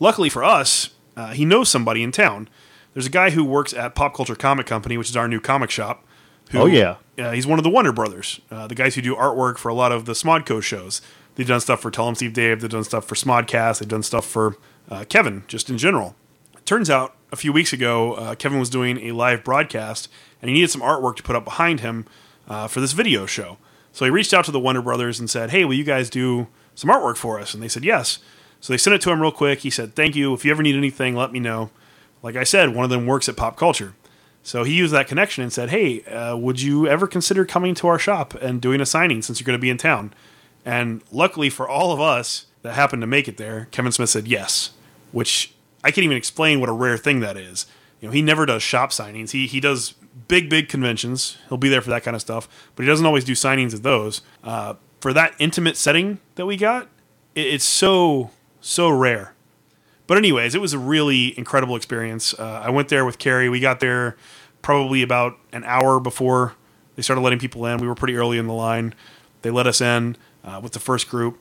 [0.00, 2.48] luckily for us, uh, he knows somebody in town.
[2.94, 5.70] There's a guy who works at Pop Culture Comic Company, which is our new comic
[5.70, 6.04] shop.
[6.50, 6.96] Who, Oh, yeah.
[7.18, 9.74] uh, he's one of the Wonder Brothers, uh, the guys who do artwork for a
[9.74, 11.00] lot of the Smodco shows.
[11.36, 12.60] They've done stuff for Tell 'em Steve Dave.
[12.60, 13.78] They've done stuff for Smodcast.
[13.78, 14.56] They've done stuff for
[14.90, 16.16] uh, Kevin, just in general.
[16.68, 20.06] Turns out a few weeks ago, uh, Kevin was doing a live broadcast,
[20.42, 22.04] and he needed some artwork to put up behind him
[22.46, 23.56] uh, for this video show.
[23.90, 26.48] So he reached out to the Wonder Brothers and said, "Hey, will you guys do
[26.74, 28.18] some artwork for us?" And they said yes.
[28.60, 29.60] So they sent it to him real quick.
[29.60, 30.34] He said, "Thank you.
[30.34, 31.70] If you ever need anything, let me know."
[32.22, 33.94] Like I said, one of them works at Pop Culture.
[34.42, 37.88] So he used that connection and said, "Hey, uh, would you ever consider coming to
[37.88, 40.12] our shop and doing a signing since you're going to be in town?"
[40.66, 44.28] And luckily for all of us that happened to make it there, Kevin Smith said
[44.28, 44.72] yes,
[45.12, 45.54] which
[45.88, 47.64] I can't even explain what a rare thing that is.
[47.98, 49.30] You know, he never does shop signings.
[49.30, 49.94] He he does
[50.28, 51.38] big big conventions.
[51.48, 52.46] He'll be there for that kind of stuff,
[52.76, 54.20] but he doesn't always do signings at those.
[54.44, 56.88] Uh, for that intimate setting that we got,
[57.34, 59.32] it, it's so so rare.
[60.06, 62.34] But anyways, it was a really incredible experience.
[62.38, 63.48] Uh, I went there with Carrie.
[63.48, 64.16] We got there
[64.60, 66.54] probably about an hour before
[66.96, 67.78] they started letting people in.
[67.78, 68.94] We were pretty early in the line.
[69.40, 71.38] They let us in uh, with the first group.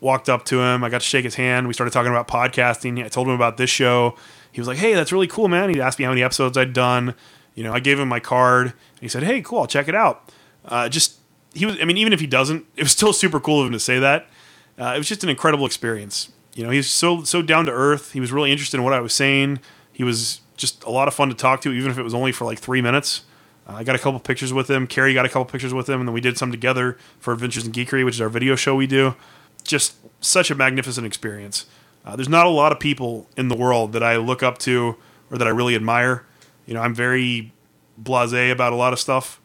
[0.00, 0.82] Walked up to him.
[0.82, 1.68] I got to shake his hand.
[1.68, 3.04] We started talking about podcasting.
[3.04, 4.16] I told him about this show.
[4.50, 6.72] He was like, "Hey, that's really cool, man." He asked me how many episodes I'd
[6.72, 7.14] done.
[7.54, 8.72] You know, I gave him my card.
[9.00, 9.60] He said, "Hey, cool.
[9.60, 10.32] I'll check it out."
[10.64, 11.18] Uh, just
[11.54, 11.76] he was.
[11.80, 13.98] I mean, even if he doesn't, it was still super cool of him to say
[13.98, 14.28] that.
[14.78, 16.32] Uh, it was just an incredible experience.
[16.54, 18.12] You know, he's so so down to earth.
[18.12, 19.60] He was really interested in what I was saying.
[19.92, 22.32] He was just a lot of fun to talk to, even if it was only
[22.32, 23.24] for like three minutes.
[23.66, 24.86] Uh, I got a couple pictures with him.
[24.86, 27.66] Carrie got a couple pictures with him, and then we did some together for Adventures
[27.66, 29.14] in Geekery, which is our video show we do.
[29.70, 31.66] Just such a magnificent experience.
[32.04, 34.96] Uh, there's not a lot of people in the world that I look up to
[35.30, 36.26] or that I really admire.
[36.66, 37.52] You know, I'm very
[38.02, 39.40] blasé about a lot of stuff.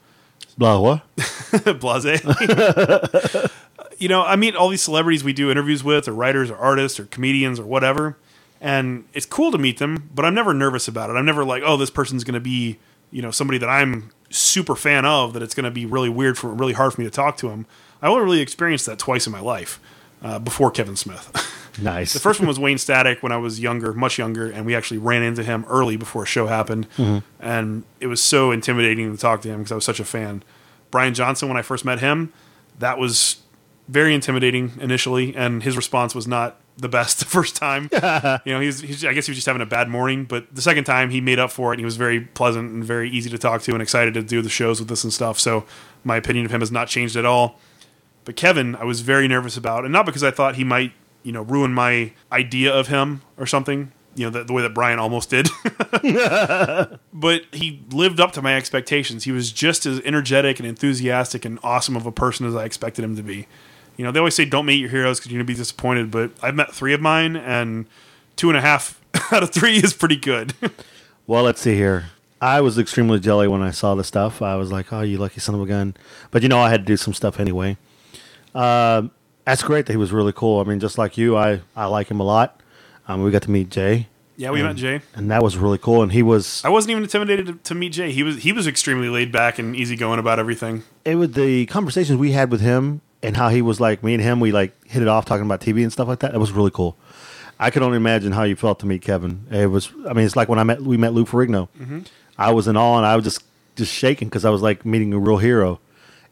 [0.57, 1.79] Blah, what?
[1.79, 2.05] blase.
[3.99, 6.99] you know, I meet all these celebrities we do interviews with, or writers, or artists,
[6.99, 8.17] or comedians, or whatever,
[8.59, 10.09] and it's cool to meet them.
[10.15, 11.13] But I'm never nervous about it.
[11.13, 12.79] I'm never like, oh, this person's going to be,
[13.11, 15.33] you know, somebody that I'm super fan of.
[15.33, 17.49] That it's going to be really weird for, really hard for me to talk to
[17.49, 17.67] him.
[18.01, 19.79] I only really experienced that twice in my life
[20.21, 21.51] uh, before Kevin Smith.
[21.81, 22.13] Nice.
[22.13, 24.97] The first one was Wayne Static when I was younger, much younger, and we actually
[24.97, 26.87] ran into him early before a show happened,
[27.39, 30.41] and it was so intimidating to talk to him because I was such a fan.
[30.89, 32.31] Brian Johnson, when I first met him,
[32.79, 33.41] that was
[33.89, 37.89] very intimidating initially, and his response was not the best the first time.
[38.45, 40.61] you know, he's, he's I guess he was just having a bad morning, but the
[40.61, 41.75] second time he made up for it.
[41.75, 44.41] and He was very pleasant and very easy to talk to, and excited to do
[44.41, 45.41] the shows with us and stuff.
[45.41, 45.65] So
[46.05, 47.59] my opinion of him has not changed at all.
[48.25, 50.91] But Kevin, I was very nervous about, and not because I thought he might,
[51.23, 53.91] you know, ruin my idea of him or something.
[54.15, 55.49] You know, the, the way that Brian almost did.
[57.13, 59.25] but he lived up to my expectations.
[59.25, 63.03] He was just as energetic and enthusiastic and awesome of a person as I expected
[63.03, 63.47] him to be.
[63.97, 66.11] You know, they always say don't meet your heroes because you're going to be disappointed,
[66.11, 67.87] but I've met three of mine, and
[68.37, 70.53] two and a half out of three is pretty good.
[71.27, 72.11] Well, let's see here.
[72.39, 74.43] I was extremely jelly when I saw the stuff.
[74.43, 75.95] I was like, "Oh, you lucky son of a gun!"
[76.29, 77.77] But you know, I had to do some stuff anyway.
[78.55, 79.11] Um,
[79.45, 80.59] that's great that he was really cool.
[80.59, 82.61] I mean, just like you, I I like him a lot.
[83.07, 85.01] Um, we got to meet Jay, yeah, we met Jay.
[85.13, 86.01] and that was really cool.
[86.01, 88.11] And he was I wasn't even intimidated to, to meet Jay.
[88.11, 90.83] He was he was extremely laid back and easygoing about everything.
[91.03, 94.23] it was the conversations we had with him and how he was like me and
[94.23, 94.39] him.
[94.39, 96.33] We like hit it off talking about TV and stuff like that.
[96.33, 96.97] It was really cool.
[97.59, 99.45] I could only imagine how you felt to meet Kevin.
[99.51, 99.89] It was.
[100.09, 101.69] I mean, it's like when I met we met Lou Ferrigno.
[102.37, 103.43] I was in awe and I was just
[103.75, 105.79] just shaking because I was like meeting a real hero.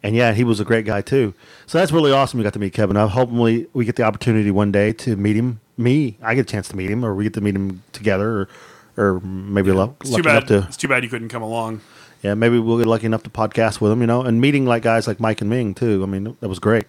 [0.03, 1.33] And yeah, he was a great guy too.
[1.65, 2.37] So that's really awesome.
[2.37, 2.97] We got to meet Kevin.
[2.97, 5.61] I hopefully we get the opportunity one day to meet him.
[5.77, 8.41] Me, I get a chance to meet him, or we get to meet him together,
[8.41, 8.49] or
[8.95, 10.31] or maybe luck, too lucky bad.
[10.37, 11.81] enough to It's too bad you couldn't come along.
[12.21, 14.83] yeah, maybe we'll get lucky enough to podcast with him, you know, and meeting like
[14.83, 16.03] guys like Mike and Ming too.
[16.03, 16.85] I mean, that was great.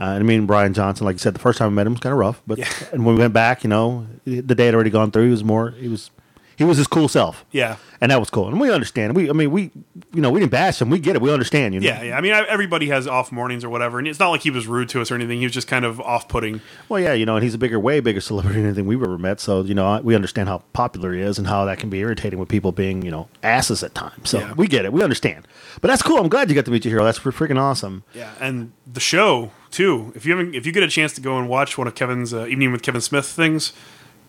[0.00, 1.92] Uh, and I mean, Brian Johnson, like you said, the first time I met him
[1.94, 2.68] was kind of rough, but Yeah.
[2.92, 5.24] and when we went back, you know, the day had already gone through.
[5.26, 6.10] He was more, he was,
[6.56, 7.76] he was his cool self, Yeah.
[8.00, 8.48] and that was cool.
[8.48, 9.14] And we understand.
[9.16, 9.70] We, I mean, we,
[10.14, 10.90] you know, we didn't bash him.
[10.90, 11.22] We get it.
[11.22, 11.74] We understand.
[11.74, 11.86] You know.
[11.86, 12.16] Yeah, yeah.
[12.16, 14.66] I mean, I- everybody has off mornings or whatever, and it's not like he was
[14.66, 15.38] rude to us or anything.
[15.38, 16.60] He was just kind of off-putting.
[16.88, 19.18] Well, yeah, you know, and he's a bigger, way bigger celebrity than anything we've ever
[19.18, 19.40] met.
[19.40, 22.38] So, you know, we understand how popular he is and how that can be irritating
[22.38, 24.30] with people being, you know, asses at times.
[24.30, 24.52] So Yeah.
[24.54, 24.92] we get it.
[24.92, 25.46] We understand.
[25.80, 26.18] But that's cool.
[26.18, 27.04] I'm glad you got to meet your hero.
[27.04, 28.04] That's freaking awesome.
[28.14, 30.12] Yeah, and the show too.
[30.14, 32.34] If you haven't, if you get a chance to go and watch one of Kevin's
[32.34, 33.72] uh, Evening with Kevin Smith things,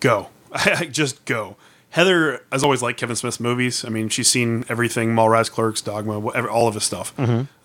[0.00, 0.28] go.
[0.90, 1.56] just go.
[1.94, 3.84] Heather has always liked Kevin Smith's movies.
[3.84, 7.14] I mean, she's seen everything: Mallrats, Clerks, Dogma, whatever, all of his stuff.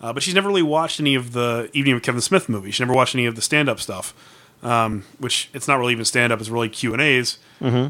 [0.00, 2.76] Uh, but she's never really watched any of the Evening with Kevin Smith movies.
[2.76, 4.14] She never watched any of the stand-up stuff.
[4.62, 7.38] Um, which it's not really even stand-up; it's really Q and A's.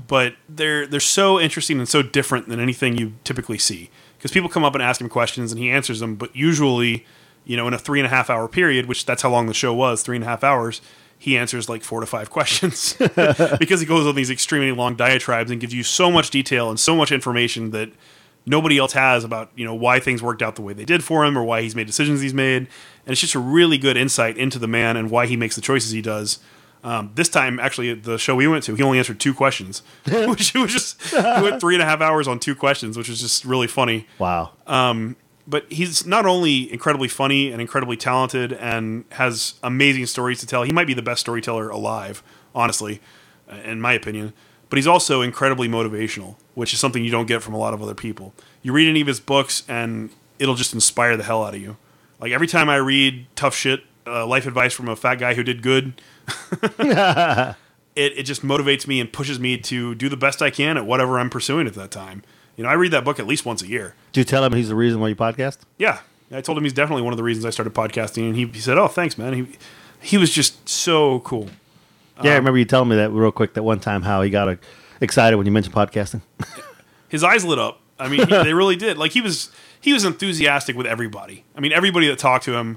[0.09, 3.91] But they're they're so interesting and so different than anything you typically see.
[4.17, 6.15] Because people come up and ask him questions, and he answers them.
[6.15, 7.05] But usually,
[7.45, 9.53] you know, in a three and a half hour period, which that's how long the
[9.53, 10.81] show was, three and a half hours,
[11.21, 12.95] he answers like four to five questions
[13.59, 16.81] because he goes on these extremely long diatribes and gives you so much detail and
[16.81, 17.91] so much information that
[18.47, 21.27] nobody else has about you know why things worked out the way they did for
[21.27, 22.63] him or why he's made decisions he's made.
[23.05, 25.61] And it's just a really good insight into the man and why he makes the
[25.61, 26.39] choices he does.
[26.83, 29.83] Um, this time actually at the show we went to he only answered two questions
[30.07, 33.21] which was just he went three and a half hours on two questions which was
[33.21, 34.07] just really funny.
[34.19, 34.53] Wow.
[35.51, 40.63] But he's not only incredibly funny and incredibly talented and has amazing stories to tell.
[40.63, 42.23] He might be the best storyteller alive,
[42.55, 43.01] honestly,
[43.65, 44.33] in my opinion.
[44.69, 47.83] But he's also incredibly motivational, which is something you don't get from a lot of
[47.83, 48.33] other people.
[48.63, 51.77] You read any of his books, and it'll just inspire the hell out of you.
[52.21, 55.43] Like every time I read tough shit, uh, life advice from a fat guy who
[55.43, 56.01] did good,
[56.63, 57.57] it,
[57.97, 61.19] it just motivates me and pushes me to do the best I can at whatever
[61.19, 62.23] I'm pursuing at that time.
[62.61, 63.95] You know, I read that book at least once a year.
[64.13, 65.61] Do you tell him he's the reason why you podcast?
[65.79, 68.45] Yeah, I told him he's definitely one of the reasons I started podcasting, and he,
[68.45, 69.49] he said, "Oh, thanks, man." He
[70.03, 71.49] he was just so cool.
[72.23, 74.47] Yeah, I remember you telling me that real quick that one time how he got
[74.47, 74.57] uh,
[75.01, 76.21] excited when you mentioned podcasting.
[77.09, 77.81] His eyes lit up.
[77.99, 78.99] I mean, he, they really did.
[78.99, 81.45] Like he was he was enthusiastic with everybody.
[81.57, 82.77] I mean, everybody that talked to him,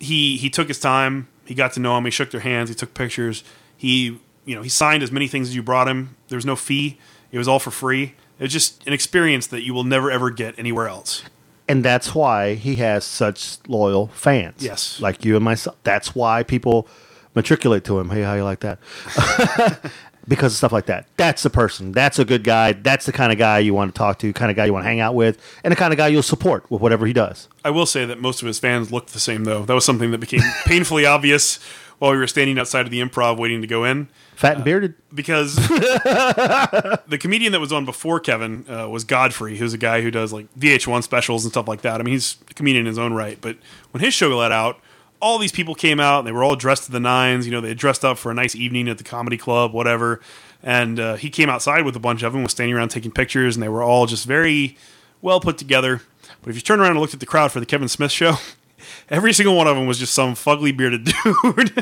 [0.00, 1.28] he he took his time.
[1.44, 2.06] He got to know him.
[2.06, 2.70] He shook their hands.
[2.70, 3.44] He took pictures.
[3.76, 6.16] He you know he signed as many things as you brought him.
[6.26, 6.98] There was no fee.
[7.30, 8.16] It was all for free.
[8.38, 11.22] It was just an experience that you will never ever get anywhere else.
[11.68, 14.62] and that's why he has such loyal fans.
[14.62, 15.00] Yes.
[15.00, 15.76] Like you and myself.
[15.82, 16.86] That's why people
[17.34, 18.10] matriculate to him.
[18.10, 18.78] Hey, how you like that?
[20.28, 21.06] because of stuff like that.
[21.16, 21.92] That's the person.
[21.92, 22.72] That's a good guy.
[22.72, 24.84] That's the kind of guy you want to talk to, kind of guy you want
[24.84, 27.48] to hang out with, and the kind of guy you'll support with whatever he does.
[27.64, 29.64] I will say that most of his fans looked the same, though.
[29.64, 31.58] That was something that became painfully obvious
[31.98, 34.08] while we were standing outside of the improv waiting to go in.
[34.34, 34.94] Fat and bearded.
[35.14, 40.10] Because the comedian that was on before Kevin uh, was Godfrey, who's a guy who
[40.10, 42.00] does like VH1 specials and stuff like that.
[42.00, 43.38] I mean, he's a comedian in his own right.
[43.40, 43.56] But
[43.92, 44.78] when his show let out,
[45.20, 47.46] all these people came out and they were all dressed to the nines.
[47.46, 50.20] You know, they had dressed up for a nice evening at the comedy club, whatever.
[50.62, 53.56] And uh, he came outside with a bunch of them, was standing around taking pictures,
[53.56, 54.76] and they were all just very
[55.22, 56.02] well put together.
[56.42, 58.34] But if you turn around and looked at the crowd for the Kevin Smith show,
[59.08, 61.76] every single one of them was just some fugly bearded dude.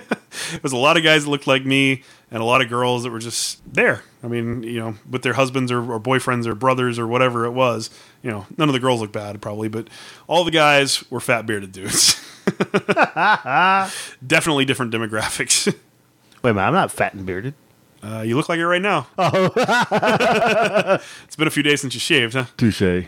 [0.54, 3.02] it was a lot of guys that looked like me and a lot of girls
[3.04, 4.02] that were just there.
[4.22, 7.52] I mean, you know, with their husbands or, or boyfriends or brothers or whatever it
[7.52, 7.90] was.
[8.22, 9.88] You know, none of the girls looked bad probably, but
[10.26, 12.20] all the guys were fat bearded dudes.
[14.26, 15.66] Definitely different demographics.
[16.42, 17.54] Wait a minute, I'm not fat and bearded.
[18.02, 19.06] Uh, you look like it right now.
[19.18, 20.98] Oh.
[21.24, 22.44] it's been a few days since you shaved, huh?
[22.58, 23.06] Touche.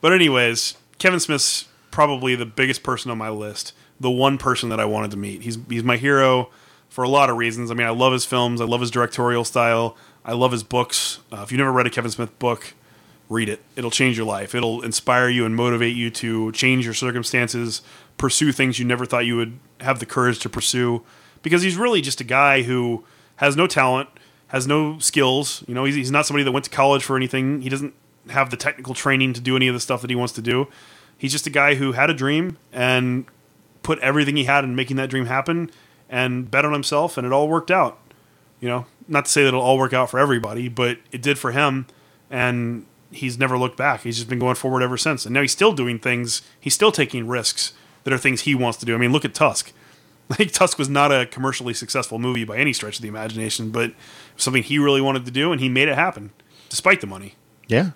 [0.00, 3.72] But anyways, Kevin Smith's probably the biggest person on my list.
[3.98, 5.42] The one person that I wanted to meet.
[5.42, 6.50] He's he's my hero
[6.88, 7.70] for a lot of reasons.
[7.70, 8.60] I mean, I love his films.
[8.60, 9.96] I love his directorial style.
[10.24, 11.18] I love his books.
[11.32, 12.74] Uh, if you've never read a Kevin Smith book,
[13.28, 13.60] read it.
[13.76, 14.54] It'll change your life.
[14.54, 17.82] It'll inspire you and motivate you to change your circumstances,
[18.18, 21.02] pursue things you never thought you would have the courage to pursue.
[21.42, 23.04] Because he's really just a guy who
[23.36, 24.10] has no talent,
[24.48, 25.64] has no skills.
[25.66, 27.62] You know, he's, he's not somebody that went to college for anything.
[27.62, 27.94] He doesn't
[28.28, 30.68] have the technical training to do any of the stuff that he wants to do.
[31.16, 33.26] He's just a guy who had a dream and
[33.82, 35.70] put everything he had in making that dream happen
[36.08, 37.98] and bet on himself, and it all worked out.
[38.60, 41.38] You know, not to say that it'll all work out for everybody, but it did
[41.38, 41.86] for him,
[42.30, 44.02] and he's never looked back.
[44.02, 45.24] He's just been going forward ever since.
[45.24, 47.72] And now he's still doing things, he's still taking risks
[48.04, 48.94] that are things he wants to do.
[48.94, 49.72] I mean, look at Tusk.
[50.38, 53.94] Like Tusk was not a commercially successful movie by any stretch of the imagination, but
[54.36, 56.30] something he really wanted to do, and he made it happen
[56.68, 57.34] despite the money.
[57.66, 57.90] Yeah.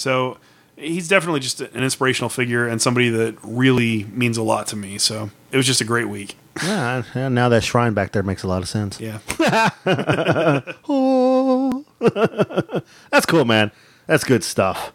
[0.00, 0.38] So
[0.76, 4.96] he's definitely just an inspirational figure and somebody that really means a lot to me.
[4.96, 6.36] So it was just a great week.
[6.62, 7.02] Yeah.
[7.14, 8.98] Now that shrine back there makes a lot of sense.
[8.98, 9.20] Yeah.
[10.88, 11.84] Oh.
[13.10, 13.70] That's cool, man.
[14.06, 14.92] That's good stuff.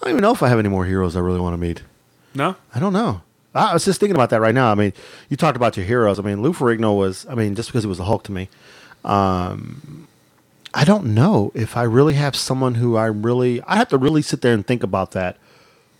[0.00, 1.82] I don't even know if I have any more heroes I really want to meet.
[2.34, 2.56] No?
[2.74, 3.22] I don't know.
[3.54, 4.70] I was just thinking about that right now.
[4.70, 4.92] I mean,
[5.28, 6.18] you talked about your heroes.
[6.18, 8.48] I mean, Lou Ferrigno was, I mean, just because he was a Hulk to me.
[9.04, 10.08] Um,
[10.72, 14.22] I don't know if I really have someone who I really, I have to really
[14.22, 15.36] sit there and think about that.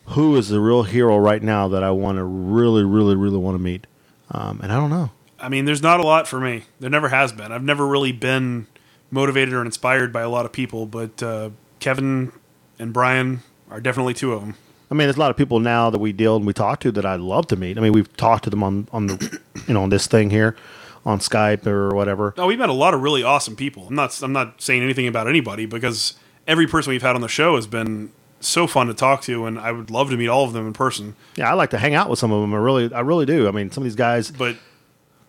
[0.07, 3.57] Who is the real hero right now that I want to really, really, really want
[3.57, 3.87] to meet?
[4.31, 5.11] Um, and I don't know.
[5.39, 6.65] I mean, there's not a lot for me.
[6.79, 7.51] There never has been.
[7.53, 8.67] I've never really been
[9.11, 11.51] motivated or inspired by a lot of people, but uh,
[11.81, 12.33] Kevin
[12.79, 13.41] and Brian
[13.71, 14.55] are definitely two of them.
[14.91, 16.93] I mean, there's a lot of people now that we deal and we talk to
[16.93, 17.79] that I'd love to meet.
[17.79, 20.57] I mean, we've talked to them on, on the, you know, on this thing here,
[21.05, 22.35] on Skype or whatever.
[22.37, 23.87] Oh, we've met a lot of really awesome people.
[23.89, 24.21] I'm not.
[24.23, 26.15] I'm not saying anything about anybody because
[26.47, 29.59] every person we've had on the show has been so fun to talk to, and
[29.59, 31.17] I would love to meet all of them in person.
[31.37, 32.55] Yeah, I like to hang out with some of them.
[32.55, 33.49] I really, I really do.
[33.49, 34.31] I mean, some of these guys.
[34.31, 34.57] But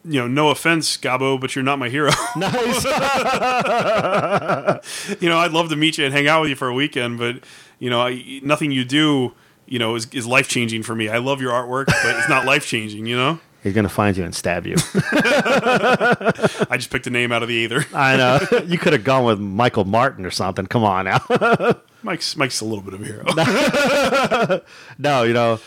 [0.04, 2.12] you know, no offense, Gabo, but you're not my hero.
[2.36, 2.84] Nice.
[5.22, 7.20] you know, I'd love to meet you and hang out with you for a weekend,
[7.20, 7.44] but
[7.80, 9.34] you know, I, nothing you do,
[9.66, 11.10] you know, is, is life changing for me.
[11.10, 13.06] I love your artwork, but it's not life changing.
[13.06, 14.76] You know, He's gonna find you and stab you.
[14.96, 17.86] I just picked a name out of the ether.
[17.94, 18.40] I know.
[18.66, 20.66] You could have gone with Michael Martin or something.
[20.68, 21.20] Come on now.
[22.04, 24.62] Mike's Mike's a little bit of a hero.
[24.98, 25.60] no, you know,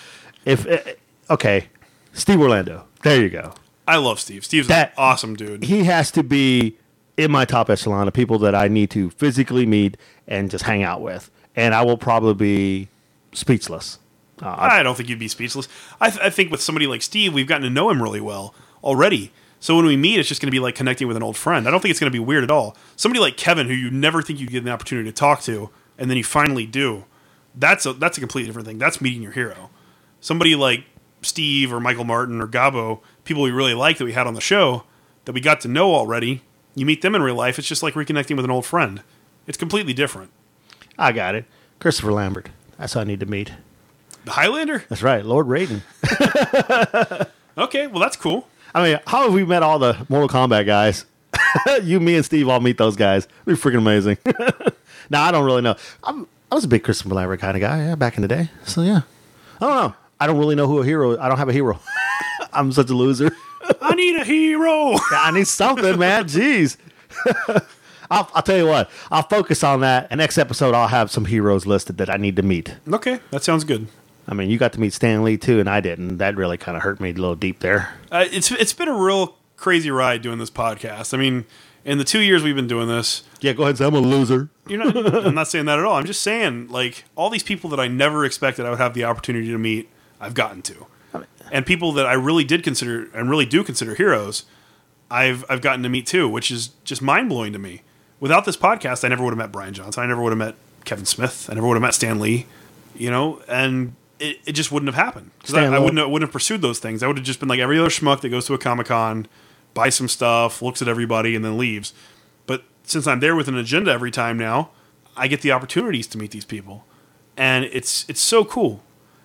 [0.44, 0.94] if eh,
[1.30, 1.68] okay,
[2.12, 2.84] Steve Orlando.
[3.02, 3.54] There you go.
[3.86, 4.44] I love Steve.
[4.44, 5.62] Steve's That- an awesome dude.
[5.64, 6.76] He has to be
[7.16, 10.82] in my top echelon of people that I need to physically meet and just hang
[10.82, 12.88] out with, and I will probably be
[13.32, 13.98] speechless.
[14.42, 15.68] Uh, I don't think you'd be speechless.
[16.00, 18.54] I, th- I think with somebody like Steve, we've gotten to know him really well
[18.82, 19.32] already.
[19.60, 21.66] So when we meet, it's just going to be like connecting with an old friend.
[21.66, 22.76] I don't think it's going to be weird at all.
[22.96, 26.10] Somebody like Kevin, who you never think you'd get an opportunity to talk to, and
[26.10, 27.04] then you finally do.
[27.54, 28.78] That's a that's a completely different thing.
[28.78, 29.70] That's meeting your hero.
[30.20, 30.84] Somebody like
[31.22, 34.40] Steve or Michael Martin or Gabo, people we really like that we had on the
[34.40, 34.84] show
[35.24, 36.42] that we got to know already.
[36.74, 39.02] You meet them in real life, it's just like reconnecting with an old friend.
[39.46, 40.30] It's completely different.
[40.98, 41.44] I got it.
[41.78, 42.50] Christopher Lambert.
[42.78, 43.52] That's who I need to meet.
[44.24, 44.84] The Highlander?
[44.88, 45.82] That's right, Lord Raiden.
[47.56, 48.48] Okay, well that's cool.
[48.74, 51.04] I mean, how have we met all the Mortal Kombat guys?
[51.82, 53.28] you, me, and Steve all meet those guys.
[53.46, 54.18] It'd be freaking amazing.
[55.10, 55.76] now, I don't really know.
[56.02, 58.50] I'm, I was a big Christopher Lambert kind of guy, yeah, back in the day.
[58.64, 59.02] So yeah,
[59.60, 59.94] I don't know.
[60.20, 61.18] I don't really know who a hero.
[61.18, 61.78] I don't have a hero.
[62.52, 63.30] I'm such a loser.
[63.80, 64.92] I need a hero.
[64.92, 66.24] yeah, I need something, man.
[66.24, 66.76] Jeez.
[68.10, 68.90] I'll, I'll tell you what.
[69.10, 70.08] I'll focus on that.
[70.10, 72.76] And next episode, I'll have some heroes listed that I need to meet.
[72.92, 73.88] Okay, that sounds good.
[74.26, 76.18] I mean, you got to meet Stan Lee too, and I didn't.
[76.18, 77.94] That really kind of hurt me a little deep there.
[78.10, 81.12] Uh, it's it's been a real crazy ride doing this podcast.
[81.14, 81.44] I mean,
[81.84, 83.98] in the two years we've been doing this, Yeah, go ahead and say I'm a
[83.98, 84.48] loser.
[84.66, 85.14] you're not.
[85.26, 85.96] I'm not saying that at all.
[85.96, 89.04] I'm just saying like all these people that I never expected I would have the
[89.04, 89.88] opportunity to meet,
[90.20, 90.86] I've gotten to,
[91.52, 94.44] and people that I really did consider and really do consider heroes,
[95.10, 97.82] I've I've gotten to meet too, which is just mind blowing to me.
[98.20, 100.02] Without this podcast, I never would have met Brian Johnson.
[100.02, 100.54] I never would have met
[100.86, 101.48] Kevin Smith.
[101.50, 102.46] I never would have met Stan Lee.
[102.96, 103.94] You know, and
[104.24, 106.78] it, it just wouldn't have happened because I, I wouldn't have, wouldn't have pursued those
[106.78, 107.02] things.
[107.02, 109.26] I would have just been like every other schmuck that goes to a comic con,
[109.74, 111.92] buys some stuff, looks at everybody, and then leaves.
[112.46, 114.70] But since I'm there with an agenda every time now,
[115.16, 116.84] I get the opportunities to meet these people,
[117.36, 118.82] and it's it's so cool.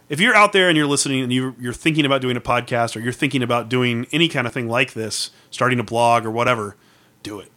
[0.09, 2.95] If you're out there and you're listening and you're, you're thinking about doing a podcast
[2.95, 6.31] or you're thinking about doing any kind of thing like this, starting a blog or
[6.31, 6.75] whatever,
[7.21, 7.51] do it.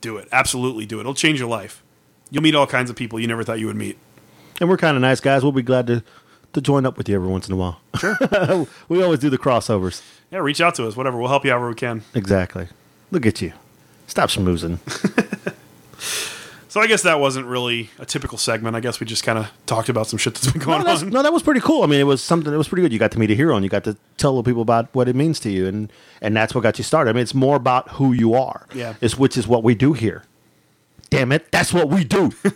[0.00, 0.28] Do it.
[0.32, 1.02] Absolutely do it.
[1.02, 1.80] It'll change your life.
[2.28, 3.98] You'll meet all kinds of people you never thought you would meet.
[4.60, 5.44] And we're kind of nice guys.
[5.44, 6.02] We'll be glad to,
[6.52, 7.80] to join up with you every once in a while.
[7.98, 8.16] Sure.
[8.88, 10.02] we always do the crossovers.
[10.30, 10.96] Yeah, reach out to us.
[10.96, 11.18] Whatever.
[11.18, 12.02] We'll help you however we can.
[12.14, 12.68] Exactly.
[13.10, 13.52] Look at you.
[14.06, 14.78] Stop schmoozing.
[16.72, 18.74] So I guess that wasn't really a typical segment.
[18.74, 21.02] I guess we just kind of talked about some shit that's been going no, that's,
[21.02, 21.10] on.
[21.10, 21.82] no, that was pretty cool.
[21.82, 22.50] I mean, it was something.
[22.50, 22.94] It was pretty good.
[22.94, 25.06] You got to meet a hero, and you got to tell the people about what
[25.06, 25.92] it means to you, and
[26.22, 27.10] and that's what got you started.
[27.10, 28.66] I mean, it's more about who you are.
[28.74, 28.94] Yeah.
[29.02, 30.22] It's which is what we do here.
[31.10, 32.32] Damn it, that's what we do.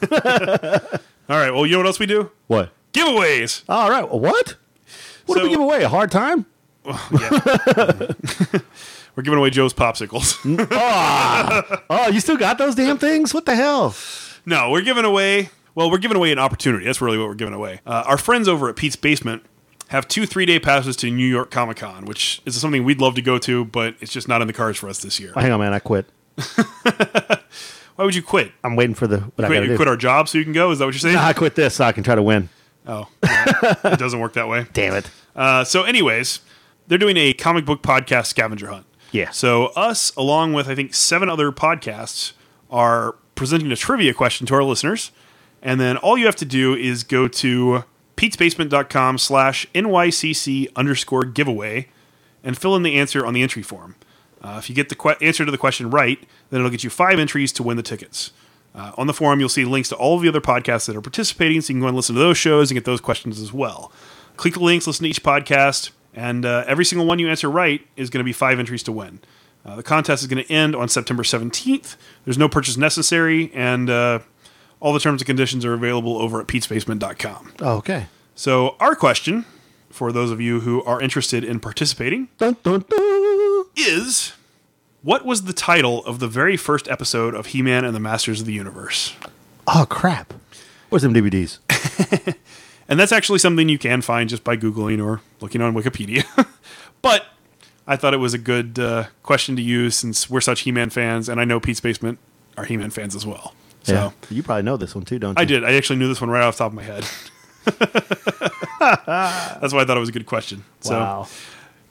[1.29, 1.51] All right.
[1.51, 2.31] Well, you know what else we do?
[2.47, 2.71] what?
[2.97, 3.63] Giveaways.
[3.69, 4.09] All right.
[4.11, 4.57] What?
[5.27, 5.83] What did we give away?
[5.83, 6.47] A hard time?
[6.85, 6.99] We're
[9.23, 10.37] giving away Joe's popsicles.
[10.71, 13.33] Oh, oh, you still got those damn things?
[13.33, 13.95] What the hell?
[14.45, 15.49] no, we're giving away.
[15.75, 16.85] Well, we're giving away an opportunity.
[16.85, 17.81] That's really what we're giving away.
[17.87, 19.43] Uh, our friends over at Pete's Basement
[19.89, 23.15] have two three day passes to New York Comic Con, which is something we'd love
[23.15, 25.33] to go to, but it's just not in the cards for us this year.
[25.35, 25.73] Oh, hang on, man.
[25.73, 26.07] I quit.
[27.97, 28.53] Why would you quit?
[28.63, 29.77] I'm waiting for the what I Quit, you do.
[29.77, 30.71] quit our job so you can go?
[30.71, 31.17] Is that what you're saying?
[31.17, 32.51] I quit this so I can try to win.
[32.87, 34.67] Oh, it doesn't work that way.
[34.73, 35.11] Damn it.
[35.35, 36.41] Uh, so, anyways,
[36.87, 38.87] they're doing a comic book podcast scavenger hunt.
[39.13, 39.31] Yeah.
[39.31, 42.33] So us, along with I think seven other podcasts,
[42.71, 45.13] are presenting a trivia question to our listeners,
[45.63, 47.85] and then all you have to do is go to
[48.17, 51.89] petesbasement.com slash nycc underscore giveaway
[52.43, 53.95] and fill in the answer on the entry form.
[54.43, 56.19] Uh, if you get the que- answer to the question right,
[56.51, 58.33] then it'll get you five entries to win the tickets.
[58.77, 61.01] Uh, on the forum, you'll see links to all of the other podcasts that are
[61.01, 63.53] participating, so you can go and listen to those shows and get those questions as
[63.53, 63.91] well.
[64.37, 67.87] Click the links, listen to each podcast, and uh, every single one you answer right
[67.97, 69.21] is going to be five entries to win.
[69.65, 71.97] Uh, the contest is going to end on September 17th.
[72.25, 74.19] There's no purchase necessary, and uh,
[74.79, 77.55] all the terms and conditions are available over at petesbasement.com.
[77.63, 78.07] Oh, okay.
[78.35, 79.47] So, our question
[79.89, 83.65] for those of you who are interested in participating Dun, dun, dun.
[83.77, 84.35] is
[85.07, 88.41] what was the title of the very first episode of He Man and the Masters
[88.41, 89.15] of the Universe?
[89.69, 90.35] Oh crap!
[90.89, 91.59] Where's them DVDs?
[92.89, 96.25] And that's actually something you can find just by Googling or looking on Wikipedia.
[97.03, 97.27] but
[97.87, 100.91] I thought it was a good uh, question to use since we're such He Man
[100.91, 102.19] fans, and I know Pete's Basement
[102.57, 103.55] are He Man fans as well.
[103.83, 105.43] So yeah, you probably know this one too, don't you?
[105.43, 105.65] I did.
[105.65, 107.05] I actually knew this one right off the top of my head.
[109.61, 110.65] That's why I thought it was a good question.
[110.85, 111.25] Wow.
[111.25, 111.35] So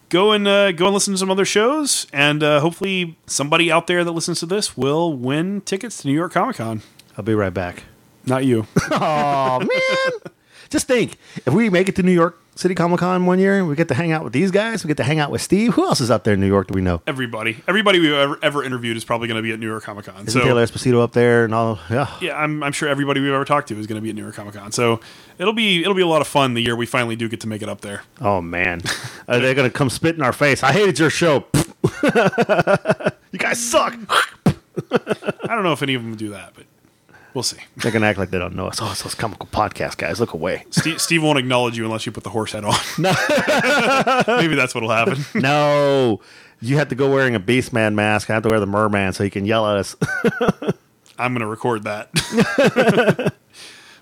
[0.10, 3.88] go and uh, go and listen to some other shows, and uh, hopefully somebody out
[3.88, 6.82] there that listens to this will win tickets to New York Comic Con.
[7.18, 7.84] I'll be right back.
[8.26, 8.68] Not you.
[8.92, 10.32] Oh man!
[10.70, 13.76] Just think, if we make it to New York City Comic Con one year, we
[13.76, 14.82] get to hang out with these guys.
[14.82, 15.74] We get to hang out with Steve.
[15.74, 16.68] Who else is out there in New York?
[16.68, 17.02] Do we know?
[17.06, 20.06] Everybody, everybody we've ever, ever interviewed is probably going to be at New York Comic
[20.06, 20.16] Con.
[20.26, 21.80] Isn't So Taylor Esposito up there and all?
[21.90, 22.10] Yeah.
[22.22, 24.22] yeah, I'm, I'm sure everybody we've ever talked to is going to be at New
[24.24, 24.72] York Comic Con.
[24.72, 25.02] So
[25.38, 27.48] it'll be it'll be a lot of fun the year we finally do get to
[27.48, 28.04] make it up there.
[28.22, 28.82] Oh man,
[29.28, 30.64] uh, Are they gonna come spit in our face?
[30.64, 31.44] I hated your show.
[32.04, 33.96] you guys suck.
[34.46, 36.66] I don't know if any of them would do that, but
[37.36, 37.58] we'll see.
[37.78, 38.80] They're gonna act like they don't know us.
[38.82, 40.20] Oh, it's those comical podcast guys.
[40.20, 40.66] Look away.
[40.72, 42.74] Steve, Steve won't acknowledge you unless you put the horse head on.
[44.40, 45.24] Maybe that's what'll happen.
[45.36, 46.22] No,
[46.62, 48.30] you have to go wearing a Beastman mask.
[48.30, 49.96] I have to wear the merman so he can yell at us.
[51.20, 52.10] I'm going to record that.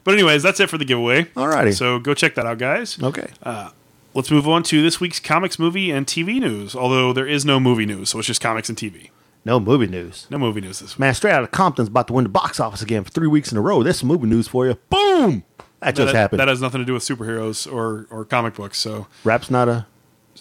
[0.04, 1.26] but anyways, that's it for the giveaway.
[1.36, 1.76] Alrighty.
[1.76, 3.02] So go check that out, guys.
[3.02, 3.28] okay.
[3.44, 3.70] Uh,
[4.14, 6.76] let's move on to this week's comics, movie, and TV news.
[6.76, 9.10] Although there is no movie news, so it's just comics and TV.
[9.46, 10.28] No movie news.
[10.30, 11.00] No movie news this week.
[11.00, 13.52] Man, straight out of Compton's about to win the box office again for three weeks
[13.52, 13.84] in a row.
[13.84, 14.78] There's some movie news for you.
[14.90, 15.44] Boom!
[15.82, 16.40] That just that, happened.
[16.40, 18.80] that has nothing to do with superheroes or, or comic books.
[18.80, 19.86] So Rap's not a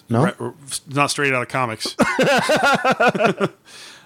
[0.08, 0.54] no.
[0.88, 1.96] Not straight out of comics.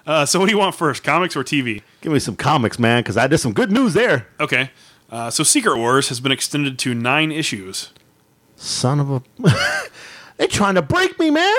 [0.05, 1.81] uh, so what do you want first, comics or TV?
[2.01, 4.27] Give me some comics, man, because I did some good news there.
[4.39, 4.71] Okay.
[5.09, 7.91] Uh, so Secret Wars has been extended to nine issues.
[8.55, 9.21] Son of a,
[10.37, 11.55] they trying to break me, man.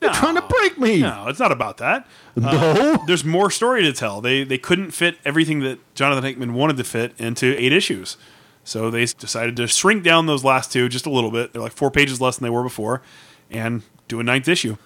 [0.00, 0.16] They're No.
[0.16, 1.00] trying to break me.
[1.00, 2.06] No, it's not about that.
[2.36, 3.04] Uh, no.
[3.06, 4.20] There's more story to tell.
[4.20, 8.16] They they couldn't fit everything that Jonathan Hickman wanted to fit into eight issues.
[8.64, 11.52] So they decided to shrink down those last two just a little bit.
[11.52, 13.02] They're like four pages less than they were before,
[13.50, 14.76] and do a ninth issue.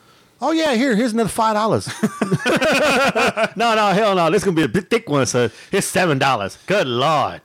[0.41, 1.87] Oh yeah, here, here's another five dollars.
[3.57, 4.31] no, no, hell no.
[4.31, 6.59] This is gonna be a big thick one, so here's seven dollars.
[6.67, 7.41] Good lord.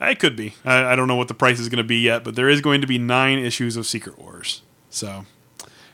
[0.00, 0.54] It could be.
[0.64, 2.62] I, I don't know what the price is going to be yet, but there is
[2.62, 4.62] going to be nine issues of Secret Wars.
[4.88, 5.26] So,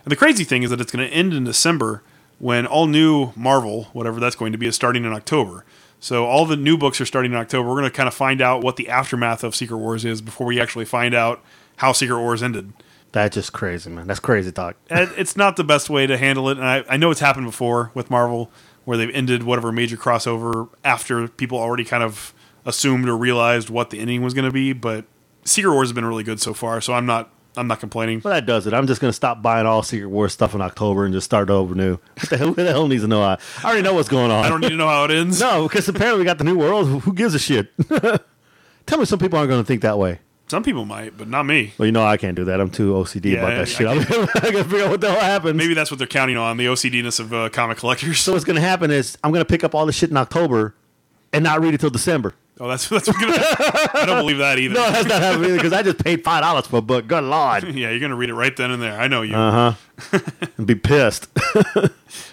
[0.06, 2.00] and the crazy thing is that it's going to end in December
[2.38, 5.64] when all new Marvel, whatever that's going to be, is starting in October.
[5.98, 7.68] So all the new books are starting in October.
[7.68, 10.46] We're going to kind of find out what the aftermath of Secret Wars is before
[10.46, 11.42] we actually find out
[11.78, 12.72] how Secret Wars ended.
[13.10, 14.06] That's just crazy, man.
[14.06, 14.76] That's crazy talk.
[14.90, 17.46] And it's not the best way to handle it, and I, I know it's happened
[17.46, 18.52] before with Marvel,
[18.84, 22.32] where they've ended whatever major crossover after people already kind of
[22.64, 24.72] assumed or realized what the ending was going to be.
[24.72, 25.06] But
[25.44, 28.20] Secret Wars has been really good so far, so I'm not I'm not complaining.
[28.22, 28.74] Well, that does it.
[28.74, 31.74] I'm just gonna stop buying all Secret Wars stuff in October and just start over
[31.74, 31.92] new.
[31.92, 33.22] What the hell, who the hell needs to know?
[33.22, 34.44] I, I already know what's going on.
[34.44, 35.40] I don't need to know how it ends.
[35.40, 37.02] no, because apparently we got the new world.
[37.02, 37.72] Who, gives a shit?
[38.86, 40.20] Tell me some people aren't gonna think that way.
[40.48, 41.72] Some people might, but not me.
[41.76, 42.60] Well, you know I can't do that.
[42.60, 43.86] I'm too OCD Yeah, about I that shit.
[43.86, 45.54] I'm, I gotta figure out what the hell happens.
[45.56, 48.20] Maybe that's what they're counting on the OCDness of uh, comic collectors.
[48.20, 50.74] So what's gonna happen is I'm gonna pick up all the shit in October
[51.32, 52.34] and not read it till December.
[52.60, 54.74] Oh, that's that's gonna, I don't believe that either.
[54.76, 57.06] No, that's not happening because I just paid five dollars for a book.
[57.06, 58.98] Good lord, Yeah, you're gonna read it right then and there.
[59.00, 59.34] I know you.
[59.34, 59.74] uh
[60.12, 60.18] huh,
[60.56, 61.28] and be pissed.
[61.74, 61.82] All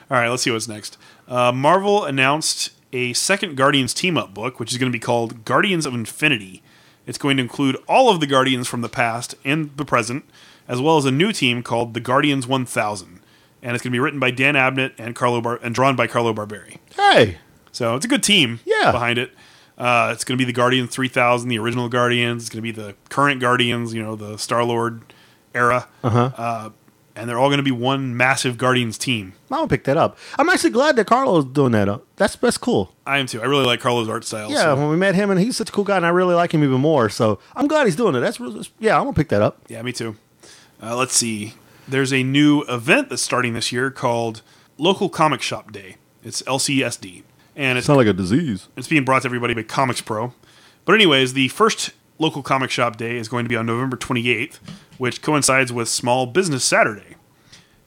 [0.10, 0.98] right, let's see what's next.
[1.28, 5.46] Uh, Marvel announced a second Guardians team up book, which is going to be called
[5.46, 6.62] Guardians of Infinity.
[7.08, 10.26] It's going to include all of the Guardians from the past and the present,
[10.68, 13.20] as well as a new team called the Guardians 1000.
[13.64, 16.06] And it's going to be written by Dan Abnett and Carlo Bar- and drawn by
[16.06, 16.78] Carlo Barberi.
[16.96, 17.38] hey,
[17.72, 18.92] So it's a good team Yeah.
[18.92, 19.32] behind it.
[19.78, 22.44] Uh, it's going to be the Guardian 3000, the original Guardians.
[22.44, 25.02] It's going to be the current Guardians, you know, the Star Lord
[25.54, 25.88] era.
[26.04, 26.70] Uh-huh.
[27.16, 29.34] and they're all going to be one massive Guardians team.
[29.52, 30.18] I'm gonna pick that up.
[30.40, 31.88] I'm actually glad that Carlos doing that.
[31.88, 32.92] Uh, That's that's cool.
[33.06, 33.40] I am too.
[33.40, 34.50] I really like Carlo's art style.
[34.50, 36.34] Yeah, so- when we met him, and he's such a cool guy, and I really
[36.34, 37.10] like him even more.
[37.10, 38.20] So I'm glad he's doing it.
[38.22, 39.60] That's really, yeah, I'm gonna pick that up.
[39.68, 40.16] Yeah, me too.
[40.82, 41.54] Uh, let's see.
[41.88, 44.42] there's a new event that's starting this year called
[44.80, 45.98] Local Comic Shop Day.
[46.24, 47.22] It's LCSD,
[47.56, 48.68] and it's not like a disease.
[48.76, 50.34] it's being brought to everybody by Comics Pro.
[50.86, 54.60] But anyways, the first local comic shop day is going to be on November 28th,
[54.98, 57.16] which coincides with Small Business Saturday.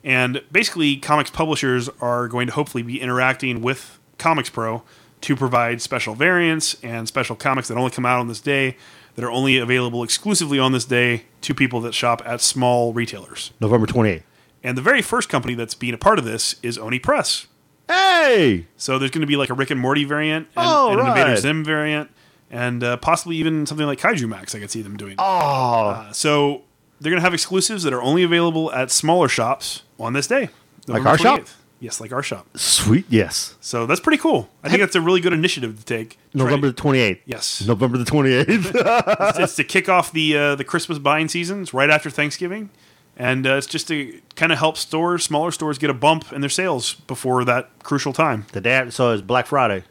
[0.02, 4.82] And basically, comics publishers are going to hopefully be interacting with Comics Pro
[5.22, 8.76] to provide special variants and special comics that only come out on this day
[9.16, 13.50] that are only available exclusively on this day to people that shop at small retailers.
[13.60, 14.22] November 28th.
[14.62, 17.46] And the very first company that's being a part of this is Oni Press.
[17.88, 18.66] Hey!
[18.76, 21.06] So there's going to be like a Rick and Morty variant and, Oh, and an
[21.08, 21.36] Invader.
[21.36, 22.10] Zim variant,
[22.50, 24.54] and uh, possibly even something like Kaiju Max.
[24.54, 25.14] I could see them doing.
[25.18, 26.62] Oh, Uh, so
[27.00, 30.48] they're going to have exclusives that are only available at smaller shops on this day,
[30.86, 31.40] Like November our shop?
[31.78, 32.46] Yes, like our shop.
[32.56, 33.04] sweet.
[33.10, 33.54] Yes.
[33.60, 34.48] So that's pretty cool.
[34.64, 36.18] I think that's a really good initiative to take.
[36.32, 37.18] November the 28th.
[37.26, 37.66] Yes.
[37.66, 39.28] November the 28th.
[39.28, 41.60] it's, it's to kick off the uh, the Christmas buying season.
[41.60, 42.70] It's right after Thanksgiving,
[43.16, 46.40] and uh, it's just to kind of help stores, smaller stores, get a bump in
[46.40, 48.46] their sales before that crucial time.
[48.52, 49.84] the day, so it's Black Friday.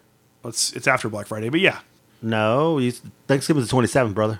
[0.44, 1.80] It's it's after Black Friday, but yeah,
[2.22, 2.94] No, you-
[3.28, 4.40] Thanksgiving's the 27th, brother.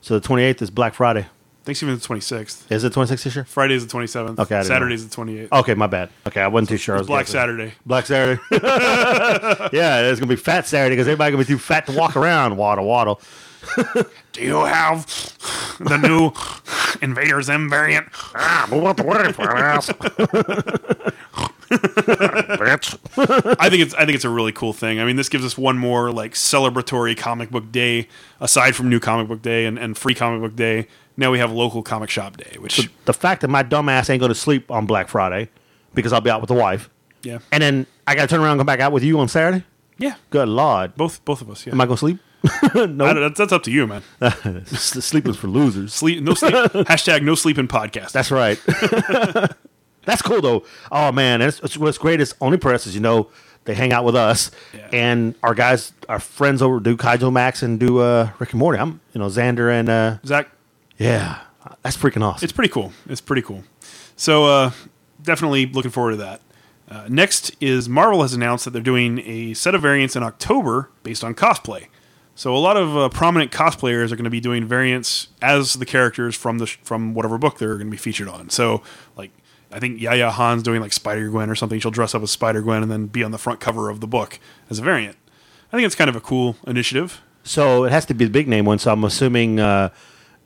[0.00, 1.26] So the 28th is Black Friday.
[1.64, 2.70] Thanksgiving is the twenty sixth.
[2.72, 3.44] Is it 26th this year?
[3.44, 4.38] Friday is the twenty seventh.
[4.40, 5.52] Okay, I didn't Saturday is the twenty eighth.
[5.52, 6.08] Okay, my bad.
[6.26, 6.96] Okay, I wasn't too sure.
[6.96, 7.32] Was Black guessing.
[7.40, 7.74] Saturday.
[7.84, 8.40] Black Saturday.
[9.76, 12.56] yeah, it's gonna be Fat Saturday because everybody's gonna be too fat to walk around.
[12.56, 13.20] Waddle, waddle.
[14.32, 15.06] Do you have
[15.80, 16.32] the new
[17.04, 18.08] Invader Zim variant?
[18.34, 19.90] Ah, move out the way, fat ass.
[21.68, 23.56] Bitch.
[23.60, 25.00] I think it's I think it's a really cool thing.
[25.00, 28.08] I mean, this gives us one more like celebratory comic book day
[28.40, 30.86] aside from New Comic Book Day and, and Free Comic Book Day.
[31.16, 34.20] Now we have local comic shop day, which The fact that my dumb ass ain't
[34.20, 35.48] gonna sleep on Black Friday
[35.94, 36.88] because I'll be out with the wife,
[37.22, 39.64] yeah and then I gotta turn around and come back out with you on Saturday.
[39.98, 41.72] yeah Good lord, both both of us yeah.
[41.72, 42.18] am I gonna sleep?
[42.74, 44.02] No, that's, that's up to you, man.
[44.66, 45.92] sleeping's for losers.
[45.92, 46.54] Sleep no sleep
[46.86, 48.12] hashtag no sleeping podcast.
[48.12, 48.58] That's right.
[50.04, 50.64] That's cool though.
[50.90, 53.28] Oh man, it's, what's great is Oni Press is you know
[53.64, 54.88] they hang out with us, Yeah.
[54.92, 58.78] and our guys, our friends over do Kaiju Max and do uh, Rick and Morty.
[58.78, 60.48] I'm you know Zander and uh, Zach,
[60.96, 61.40] yeah,
[61.82, 62.44] that's freaking awesome.
[62.44, 62.92] it's pretty cool.
[63.08, 63.64] It's pretty cool.
[64.16, 64.70] So uh,
[65.22, 66.40] definitely looking forward to that.
[66.90, 70.88] Uh, next is Marvel has announced that they're doing a set of variants in October
[71.02, 71.88] based on cosplay.
[72.38, 75.84] So a lot of uh, prominent cosplayers are going to be doing variants as the
[75.84, 78.48] characters from the sh- from whatever book they're going to be featured on.
[78.48, 78.80] So
[79.16, 79.32] like
[79.72, 81.80] I think Yaya Han's doing like Spider Gwen or something.
[81.80, 84.06] She'll dress up as Spider Gwen and then be on the front cover of the
[84.06, 84.38] book
[84.70, 85.16] as a variant.
[85.72, 87.20] I think it's kind of a cool initiative.
[87.42, 88.78] so it has to be the big name one.
[88.78, 89.88] So I'm assuming uh,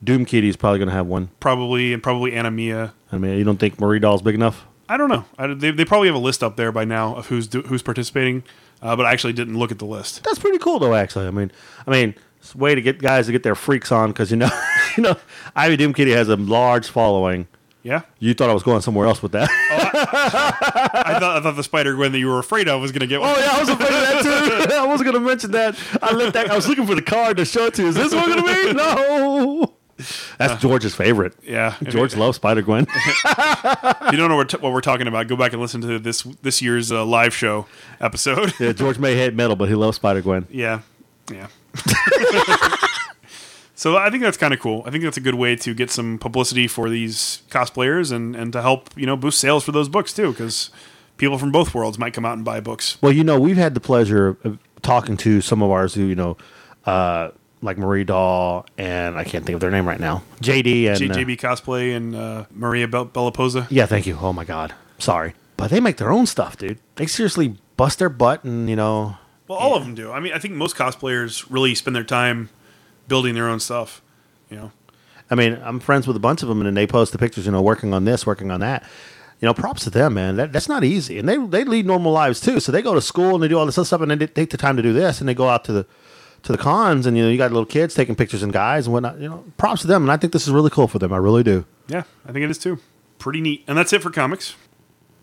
[0.02, 1.28] Doomkitty is probably going to have one.
[1.40, 2.94] Probably and probably Anna Mia.
[3.12, 4.64] I mean, you don't think Marie Doll's big enough?
[4.88, 5.26] I don't know.
[5.36, 7.82] I, they, they probably have a list up there by now of who's do, who's
[7.82, 8.44] participating,
[8.82, 10.22] uh, but I actually didn't look at the list.
[10.24, 10.94] That's pretty cool though.
[10.94, 11.50] Actually, I mean,
[11.86, 14.36] I mean, it's a way to get guys to get their freaks on because you
[14.36, 14.50] know,
[14.96, 15.16] you know,
[15.56, 17.46] Ivy Doomkitty has a large following.
[17.84, 19.48] Yeah, You thought I was going somewhere else with that.
[19.50, 23.08] I thought I thought the Spider Gwen that you were afraid of was going to
[23.08, 23.30] get one.
[23.34, 24.74] Oh yeah, I was afraid of that too.
[24.76, 25.76] I wasn't gonna mention that.
[26.00, 26.48] I left that.
[26.48, 27.86] I was looking for the card to show it to.
[27.86, 28.72] Is this one gonna be?
[28.72, 29.74] No.
[30.38, 31.34] That's George's favorite.
[31.42, 32.86] Yeah, George you- loves Spider Gwen.
[32.88, 33.22] If
[34.12, 36.60] you don't know what, what we're talking about, go back and listen to this this
[36.62, 37.66] year's uh, live show
[38.00, 38.52] episode.
[38.60, 40.46] yeah, George may hate metal, but he loves Spider Gwen.
[40.50, 40.80] yeah,
[41.32, 41.48] yeah.
[43.74, 44.82] so I think that's kind of cool.
[44.86, 48.52] I think that's a good way to get some publicity for these cosplayers and and
[48.52, 50.70] to help you know boost sales for those books too, because
[51.16, 52.98] people from both worlds might come out and buy books.
[53.00, 56.14] Well, you know, we've had the pleasure of talking to some of ours who, you
[56.16, 56.36] know,
[56.84, 57.30] uh,
[57.62, 60.22] like Marie Dahl and I can't think of their name right now.
[60.42, 63.66] JD and J- uh, cosplay and uh, Maria Bel- Bellaposa.
[63.70, 64.18] yeah, thank you.
[64.20, 66.78] Oh my God, sorry, but they make their own stuff, dude.
[66.96, 69.16] They seriously bust their butt and you know,
[69.48, 70.10] Well, all of them do.
[70.12, 72.50] I mean, I think most cosplayers really spend their time
[73.08, 74.02] building their own stuff.
[74.50, 74.72] You know,
[75.30, 77.46] I mean, I'm friends with a bunch of them, and then they post the pictures,
[77.46, 78.82] you know, working on this, working on that.
[79.40, 80.36] You know, props to them, man.
[80.36, 82.60] That, that's not easy, and they they lead normal lives too.
[82.60, 84.26] So they go to school and they do all this other stuff, and then they
[84.26, 85.86] take the time to do this, and they go out to the
[86.42, 88.92] to the cons, and you know, you got little kids taking pictures and guys and
[88.92, 89.18] whatnot.
[89.20, 91.12] You know, props to them, and I think this is really cool for them.
[91.12, 91.64] I really do.
[91.88, 92.78] yeah, I think it is too.
[93.18, 93.64] Pretty neat.
[93.68, 94.56] And that's it for comics.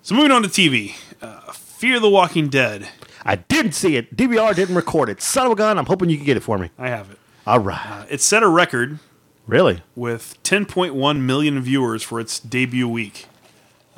[0.02, 2.88] So moving on to TV, uh, Fear the Walking Dead.
[3.26, 4.16] I didn't see it.
[4.16, 5.22] DVR didn't record it.
[5.22, 5.78] Son of a gun.
[5.78, 6.70] I'm hoping you can get it for me.
[6.78, 7.20] I have it.
[7.46, 7.86] All right.
[7.86, 9.00] Uh, it set a record
[9.46, 9.82] really?
[9.96, 13.26] with 10.1 million viewers for its debut week.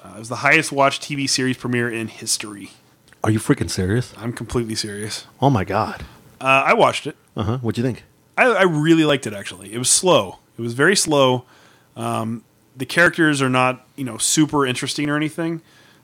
[0.04, 2.72] Uh, it was the highest watched TV series premiere in history.
[3.24, 4.14] Are you freaking serious?
[4.18, 5.28] I'm completely serious.
[5.40, 6.04] Oh my god.
[6.42, 7.16] Uh, I watched it.
[7.36, 7.58] Uh huh.
[7.60, 8.04] What'd you think?
[8.38, 9.74] I, I really liked it actually.
[9.74, 10.40] It was slow.
[10.58, 11.46] It was very slow.
[11.96, 12.44] Um,
[12.76, 15.62] the characters are not you know super interesting or anything.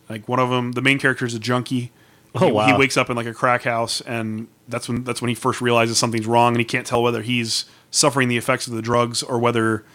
[0.09, 1.91] Like one of them, the main character is a junkie.
[2.35, 2.67] Oh, he, wow.
[2.67, 5.61] he wakes up in like a crack house, and that's when that's when he first
[5.61, 9.23] realizes something's wrong, and he can't tell whether he's suffering the effects of the drugs
[9.23, 9.85] or whether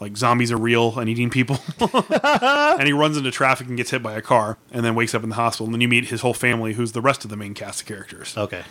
[0.00, 1.58] like zombies are real and eating people.
[1.80, 5.22] and he runs into traffic and gets hit by a car, and then wakes up
[5.22, 5.66] in the hospital.
[5.66, 7.86] And then you meet his whole family, who's the rest of the main cast of
[7.86, 8.36] characters.
[8.36, 8.64] Okay.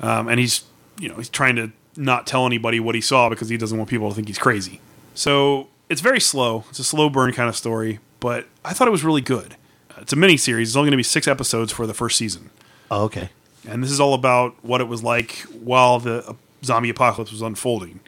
[0.00, 0.64] Um, and he's
[0.98, 3.90] you know he's trying to not tell anybody what he saw because he doesn't want
[3.90, 4.80] people to think he's crazy.
[5.14, 6.64] So it's very slow.
[6.70, 9.56] It's a slow burn kind of story, but I thought it was really good.
[9.90, 10.70] Uh, it's a mini series.
[10.70, 12.48] It's only going to be six episodes for the first season,
[12.90, 13.28] Oh, okay.
[13.68, 16.32] and this is all about what it was like while the uh,
[16.64, 18.00] zombie apocalypse was unfolding.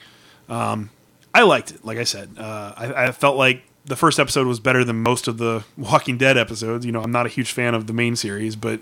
[0.49, 0.91] Um,
[1.35, 1.85] I liked it.
[1.85, 5.29] Like I said, uh, I, I felt like the first episode was better than most
[5.29, 6.87] of the Walking Dead episodes.
[6.87, 8.81] You know, I'm not a huge fan of the main series, but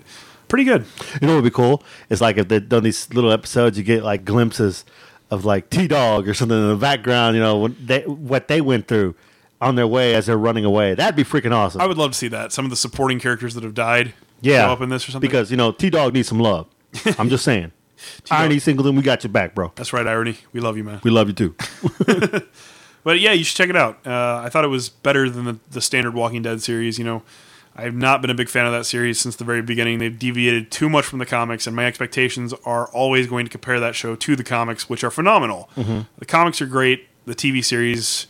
[0.53, 0.85] pretty good.
[1.19, 1.81] You know what would be cool?
[2.11, 4.85] It's like if they've done these little episodes, you get like glimpses
[5.31, 7.35] of like T Dog or something in the background.
[7.35, 9.15] You know they, what they went through
[9.59, 10.93] on their way as they're running away.
[10.93, 11.81] That'd be freaking awesome.
[11.81, 12.51] I would love to see that.
[12.51, 15.27] Some of the supporting characters that have died yeah, show up in this or something.
[15.27, 16.67] because you know T Dog needs some love.
[17.17, 17.71] I'm just saying.
[18.29, 19.71] IronE Singleton, we got your back, bro.
[19.75, 20.37] That's right, Irony.
[20.51, 20.99] We love you, man.
[21.03, 21.55] We love you too.
[23.03, 23.99] But yeah, you should check it out.
[24.07, 26.97] Uh, I thought it was better than the, the standard Walking Dead series.
[26.97, 27.23] You know,
[27.75, 29.97] I've not been a big fan of that series since the very beginning.
[29.97, 33.79] They've deviated too much from the comics, and my expectations are always going to compare
[33.79, 35.69] that show to the comics, which are phenomenal.
[35.75, 36.01] Mm-hmm.
[36.17, 37.07] The comics are great.
[37.25, 38.27] The TV series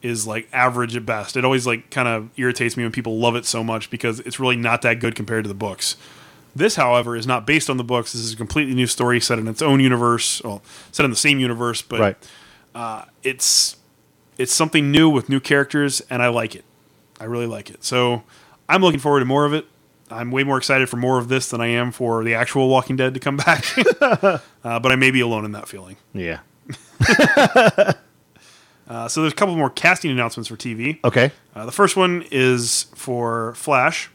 [0.00, 1.36] is like average at best.
[1.36, 4.40] It always like kind of irritates me when people love it so much because it's
[4.40, 5.96] really not that good compared to the books.
[6.56, 8.14] This, however, is not based on the books.
[8.14, 10.62] This is a completely new story set in its own universe, well,
[10.92, 12.28] set in the same universe, but right.
[12.74, 13.76] Uh, it's
[14.38, 16.64] it's something new with new characters, and I like it.
[17.20, 17.84] I really like it.
[17.84, 18.22] So
[18.68, 19.66] I'm looking forward to more of it.
[20.10, 22.96] I'm way more excited for more of this than I am for the actual Walking
[22.96, 23.64] Dead to come back.
[24.00, 25.96] uh, but I may be alone in that feeling.
[26.12, 26.40] Yeah.
[28.88, 30.98] Uh, so there's a couple more casting announcements for TV.
[31.04, 31.30] Okay.
[31.54, 34.08] Uh, the first one is for Flash,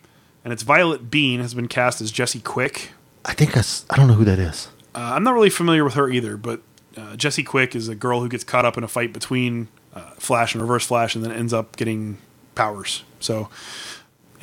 [0.43, 2.89] and it's Violett Beane has been cast as Jesse Quick.
[3.23, 4.69] I think I, s- I don't know who that is.
[4.95, 6.61] Uh, I'm not really familiar with her either, but
[6.97, 10.09] uh, Jesse Quick is a girl who gets caught up in a fight between uh,
[10.17, 12.17] Flash and Reverse Flash, and then ends up getting
[12.55, 13.03] powers.
[13.19, 13.49] So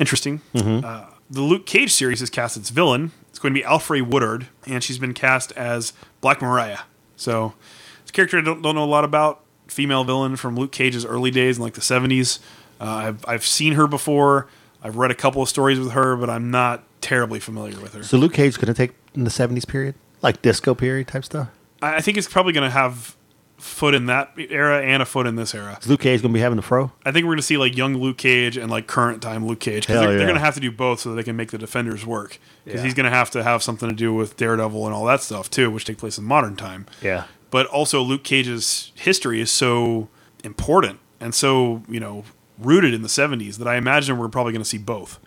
[0.01, 0.41] interesting.
[0.53, 3.11] Uh, the Luke Cage series has cast its villain.
[3.29, 6.79] It's going to be Alfre Woodard, and she's been cast as Black Mariah.
[7.15, 7.53] So
[8.01, 9.45] it's a character I don't, don't know a lot about.
[9.67, 12.39] Female villain from Luke Cage's early days in like the 70s.
[12.81, 14.47] Uh, I've, I've seen her before.
[14.83, 18.03] I've read a couple of stories with her, but I'm not terribly familiar with her.
[18.03, 21.49] So Luke Cage going to take in the '70s period, like disco period type stuff.
[21.81, 23.15] I I think it's probably going to have
[23.61, 25.77] foot in that era and a foot in this era.
[25.81, 26.91] Is Luke Cage going to be having the fro?
[27.05, 29.59] I think we're going to see like young Luke Cage and like current time Luke
[29.59, 31.51] Cage because they're, they're going to have to do both so that they can make
[31.51, 32.39] the Defenders work.
[32.65, 32.85] Because Yeah.
[32.85, 35.49] he's going to have to have something to do with Daredevil and all that stuff
[35.49, 36.85] too, which take place in modern time.
[37.01, 37.25] Yeah.
[37.51, 40.09] But also Luke Cage's history is so
[40.43, 42.23] important and so you know
[42.57, 45.19] rooted in the '70s that I imagine we're probably going to see both.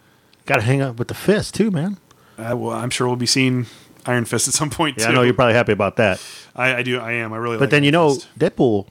[0.46, 1.98] Got to hang up with the fist too, man.
[2.36, 3.66] Uh, well, I'm sure we'll be seeing
[4.06, 5.12] Iron Fist at some point Yeah, too.
[5.12, 6.20] I know you're probably happy about that.
[6.54, 6.98] I, I do.
[6.98, 7.32] I am.
[7.32, 7.56] I really.
[7.56, 8.28] But like then you Iron know Fist.
[8.38, 8.86] Deadpool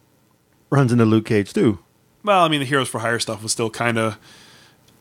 [0.69, 1.79] runs into Luke Cage too.
[2.23, 4.17] Well, I mean, the Heroes for Hire stuff was still kind of.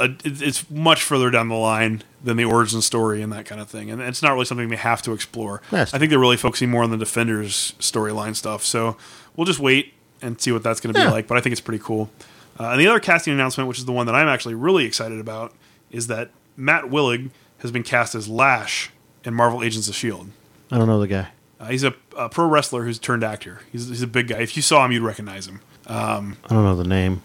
[0.01, 3.89] It's much further down the line than the origin story and that kind of thing,
[3.89, 5.63] and it's not really something they have to explore.
[5.71, 5.95] Yes.
[5.95, 8.65] I think they're really focusing more on the Defenders storyline stuff.
[8.65, 8.97] So
[9.37, 11.07] we'll just wait and see what that's going to Yeah.
[11.07, 11.29] be like.
[11.29, 12.11] But I think it's pretty cool.
[12.59, 15.21] Uh, and the other casting announcement, which is the one that I'm actually really excited
[15.21, 15.53] about,
[15.93, 18.91] is that Matt Willig has been cast as Lash
[19.25, 20.31] in Marvel Agents of Shield.
[20.71, 21.29] I don't know the guy.
[21.61, 23.61] Uh, he's a, a pro wrestler who's turned actor.
[23.71, 24.39] He's, he's a big guy.
[24.39, 25.61] If you saw him, you'd recognize him.
[25.87, 27.23] I don't know the name.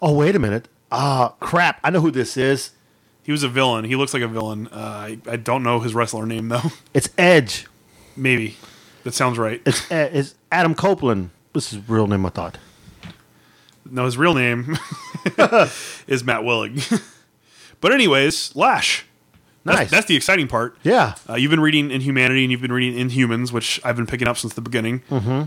[0.00, 0.68] Oh wait a minute.
[0.90, 1.80] Ah, crap!
[1.82, 2.70] I know who this is.
[3.22, 3.84] He was a villain.
[3.84, 4.68] He looks like a villain.
[4.68, 6.72] Uh, I, I don't know his wrestler name though.
[6.94, 7.66] It's Edge.
[8.16, 8.56] Maybe
[9.02, 9.60] that sounds right.
[9.66, 11.30] It's it's Adam Copeland.
[11.52, 12.24] This is his real name.
[12.26, 12.58] I thought.
[13.90, 14.76] No, his real name
[16.06, 17.02] is Matt Willig.
[17.80, 19.04] but anyways, Lash.
[19.64, 19.90] That's, Nice.
[19.90, 20.76] that's the exciting part.
[20.82, 21.14] Yeah.
[21.28, 24.36] Uh, you've been reading Inhumanity and you've been reading Inhumans, which I've been picking up
[24.36, 25.00] since the beginning.
[25.10, 25.44] Mm-hmm.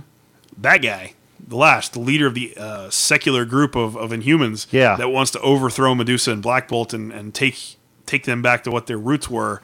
[0.61, 4.95] That guy, the last, the leader of the uh, secular group of, of Inhumans, Yeah.
[4.95, 7.75] that wants to overthrow Medusa and Black Bolt and, and take
[8.07, 9.61] take them back to what their roots were.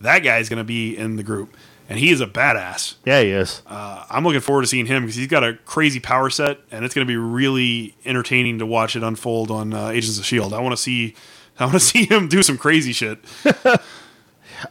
[0.00, 1.56] That guy's going to be in the group,
[1.88, 2.94] and he is a badass.
[3.04, 3.62] Yeah, he is.
[3.66, 6.84] Uh, I'm looking forward to seeing him because he's got a crazy power set, and
[6.84, 10.52] it's going to be really entertaining to watch it unfold on uh, Agents of Shield.
[10.54, 11.14] I want to see,
[11.58, 13.18] I want to see him do some crazy shit.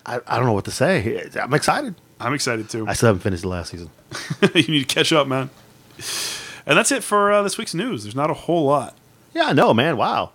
[0.06, 1.30] I, I don't know what to say.
[1.42, 1.96] I'm excited.
[2.20, 2.88] I'm excited too.
[2.88, 3.90] I still haven't finished the last season.
[4.54, 5.50] you need to catch up, man.
[6.66, 8.04] And that's it for uh, this week's news.
[8.04, 8.96] There's not a whole lot.
[9.34, 9.98] Yeah, I know, man.
[9.98, 10.32] Wow.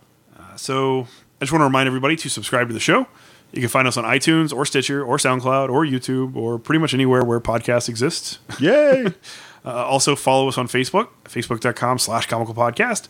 [0.57, 1.01] So
[1.41, 3.07] I just want to remind everybody to subscribe to the show.
[3.53, 6.95] You can find us on iTunes or Stitcher or SoundCloud or YouTube or pretty much
[6.95, 8.39] anywhere where podcasts exist.
[8.61, 9.15] Yay!
[9.65, 13.07] Uh, also follow us on Facebook, facebook.com slash comical podcast.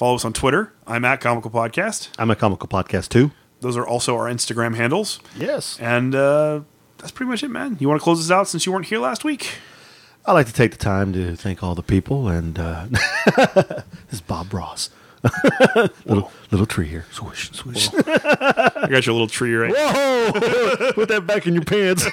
[0.00, 0.72] Follow us on Twitter.
[0.86, 2.08] I'm at comical podcast.
[2.18, 3.32] I'm a comical podcast too.
[3.60, 5.20] Those are also our Instagram handles.
[5.36, 5.78] Yes.
[5.78, 6.62] And uh,
[6.96, 7.76] that's pretty much it, man.
[7.78, 9.58] You want to close this out since you weren't here last week?
[10.24, 12.86] I'd like to take the time to thank all the people, and uh,
[13.36, 14.88] this is Bob Ross.
[16.06, 17.90] little little tree here, swish swish.
[17.92, 19.70] I got your little tree right.
[19.70, 20.92] Whoa!
[20.94, 22.10] Put that back in your pants.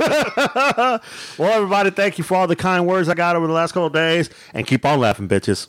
[1.39, 3.87] well, everybody, thank you for all the kind words I got over the last couple
[3.87, 5.67] of days, and keep on laughing, bitches.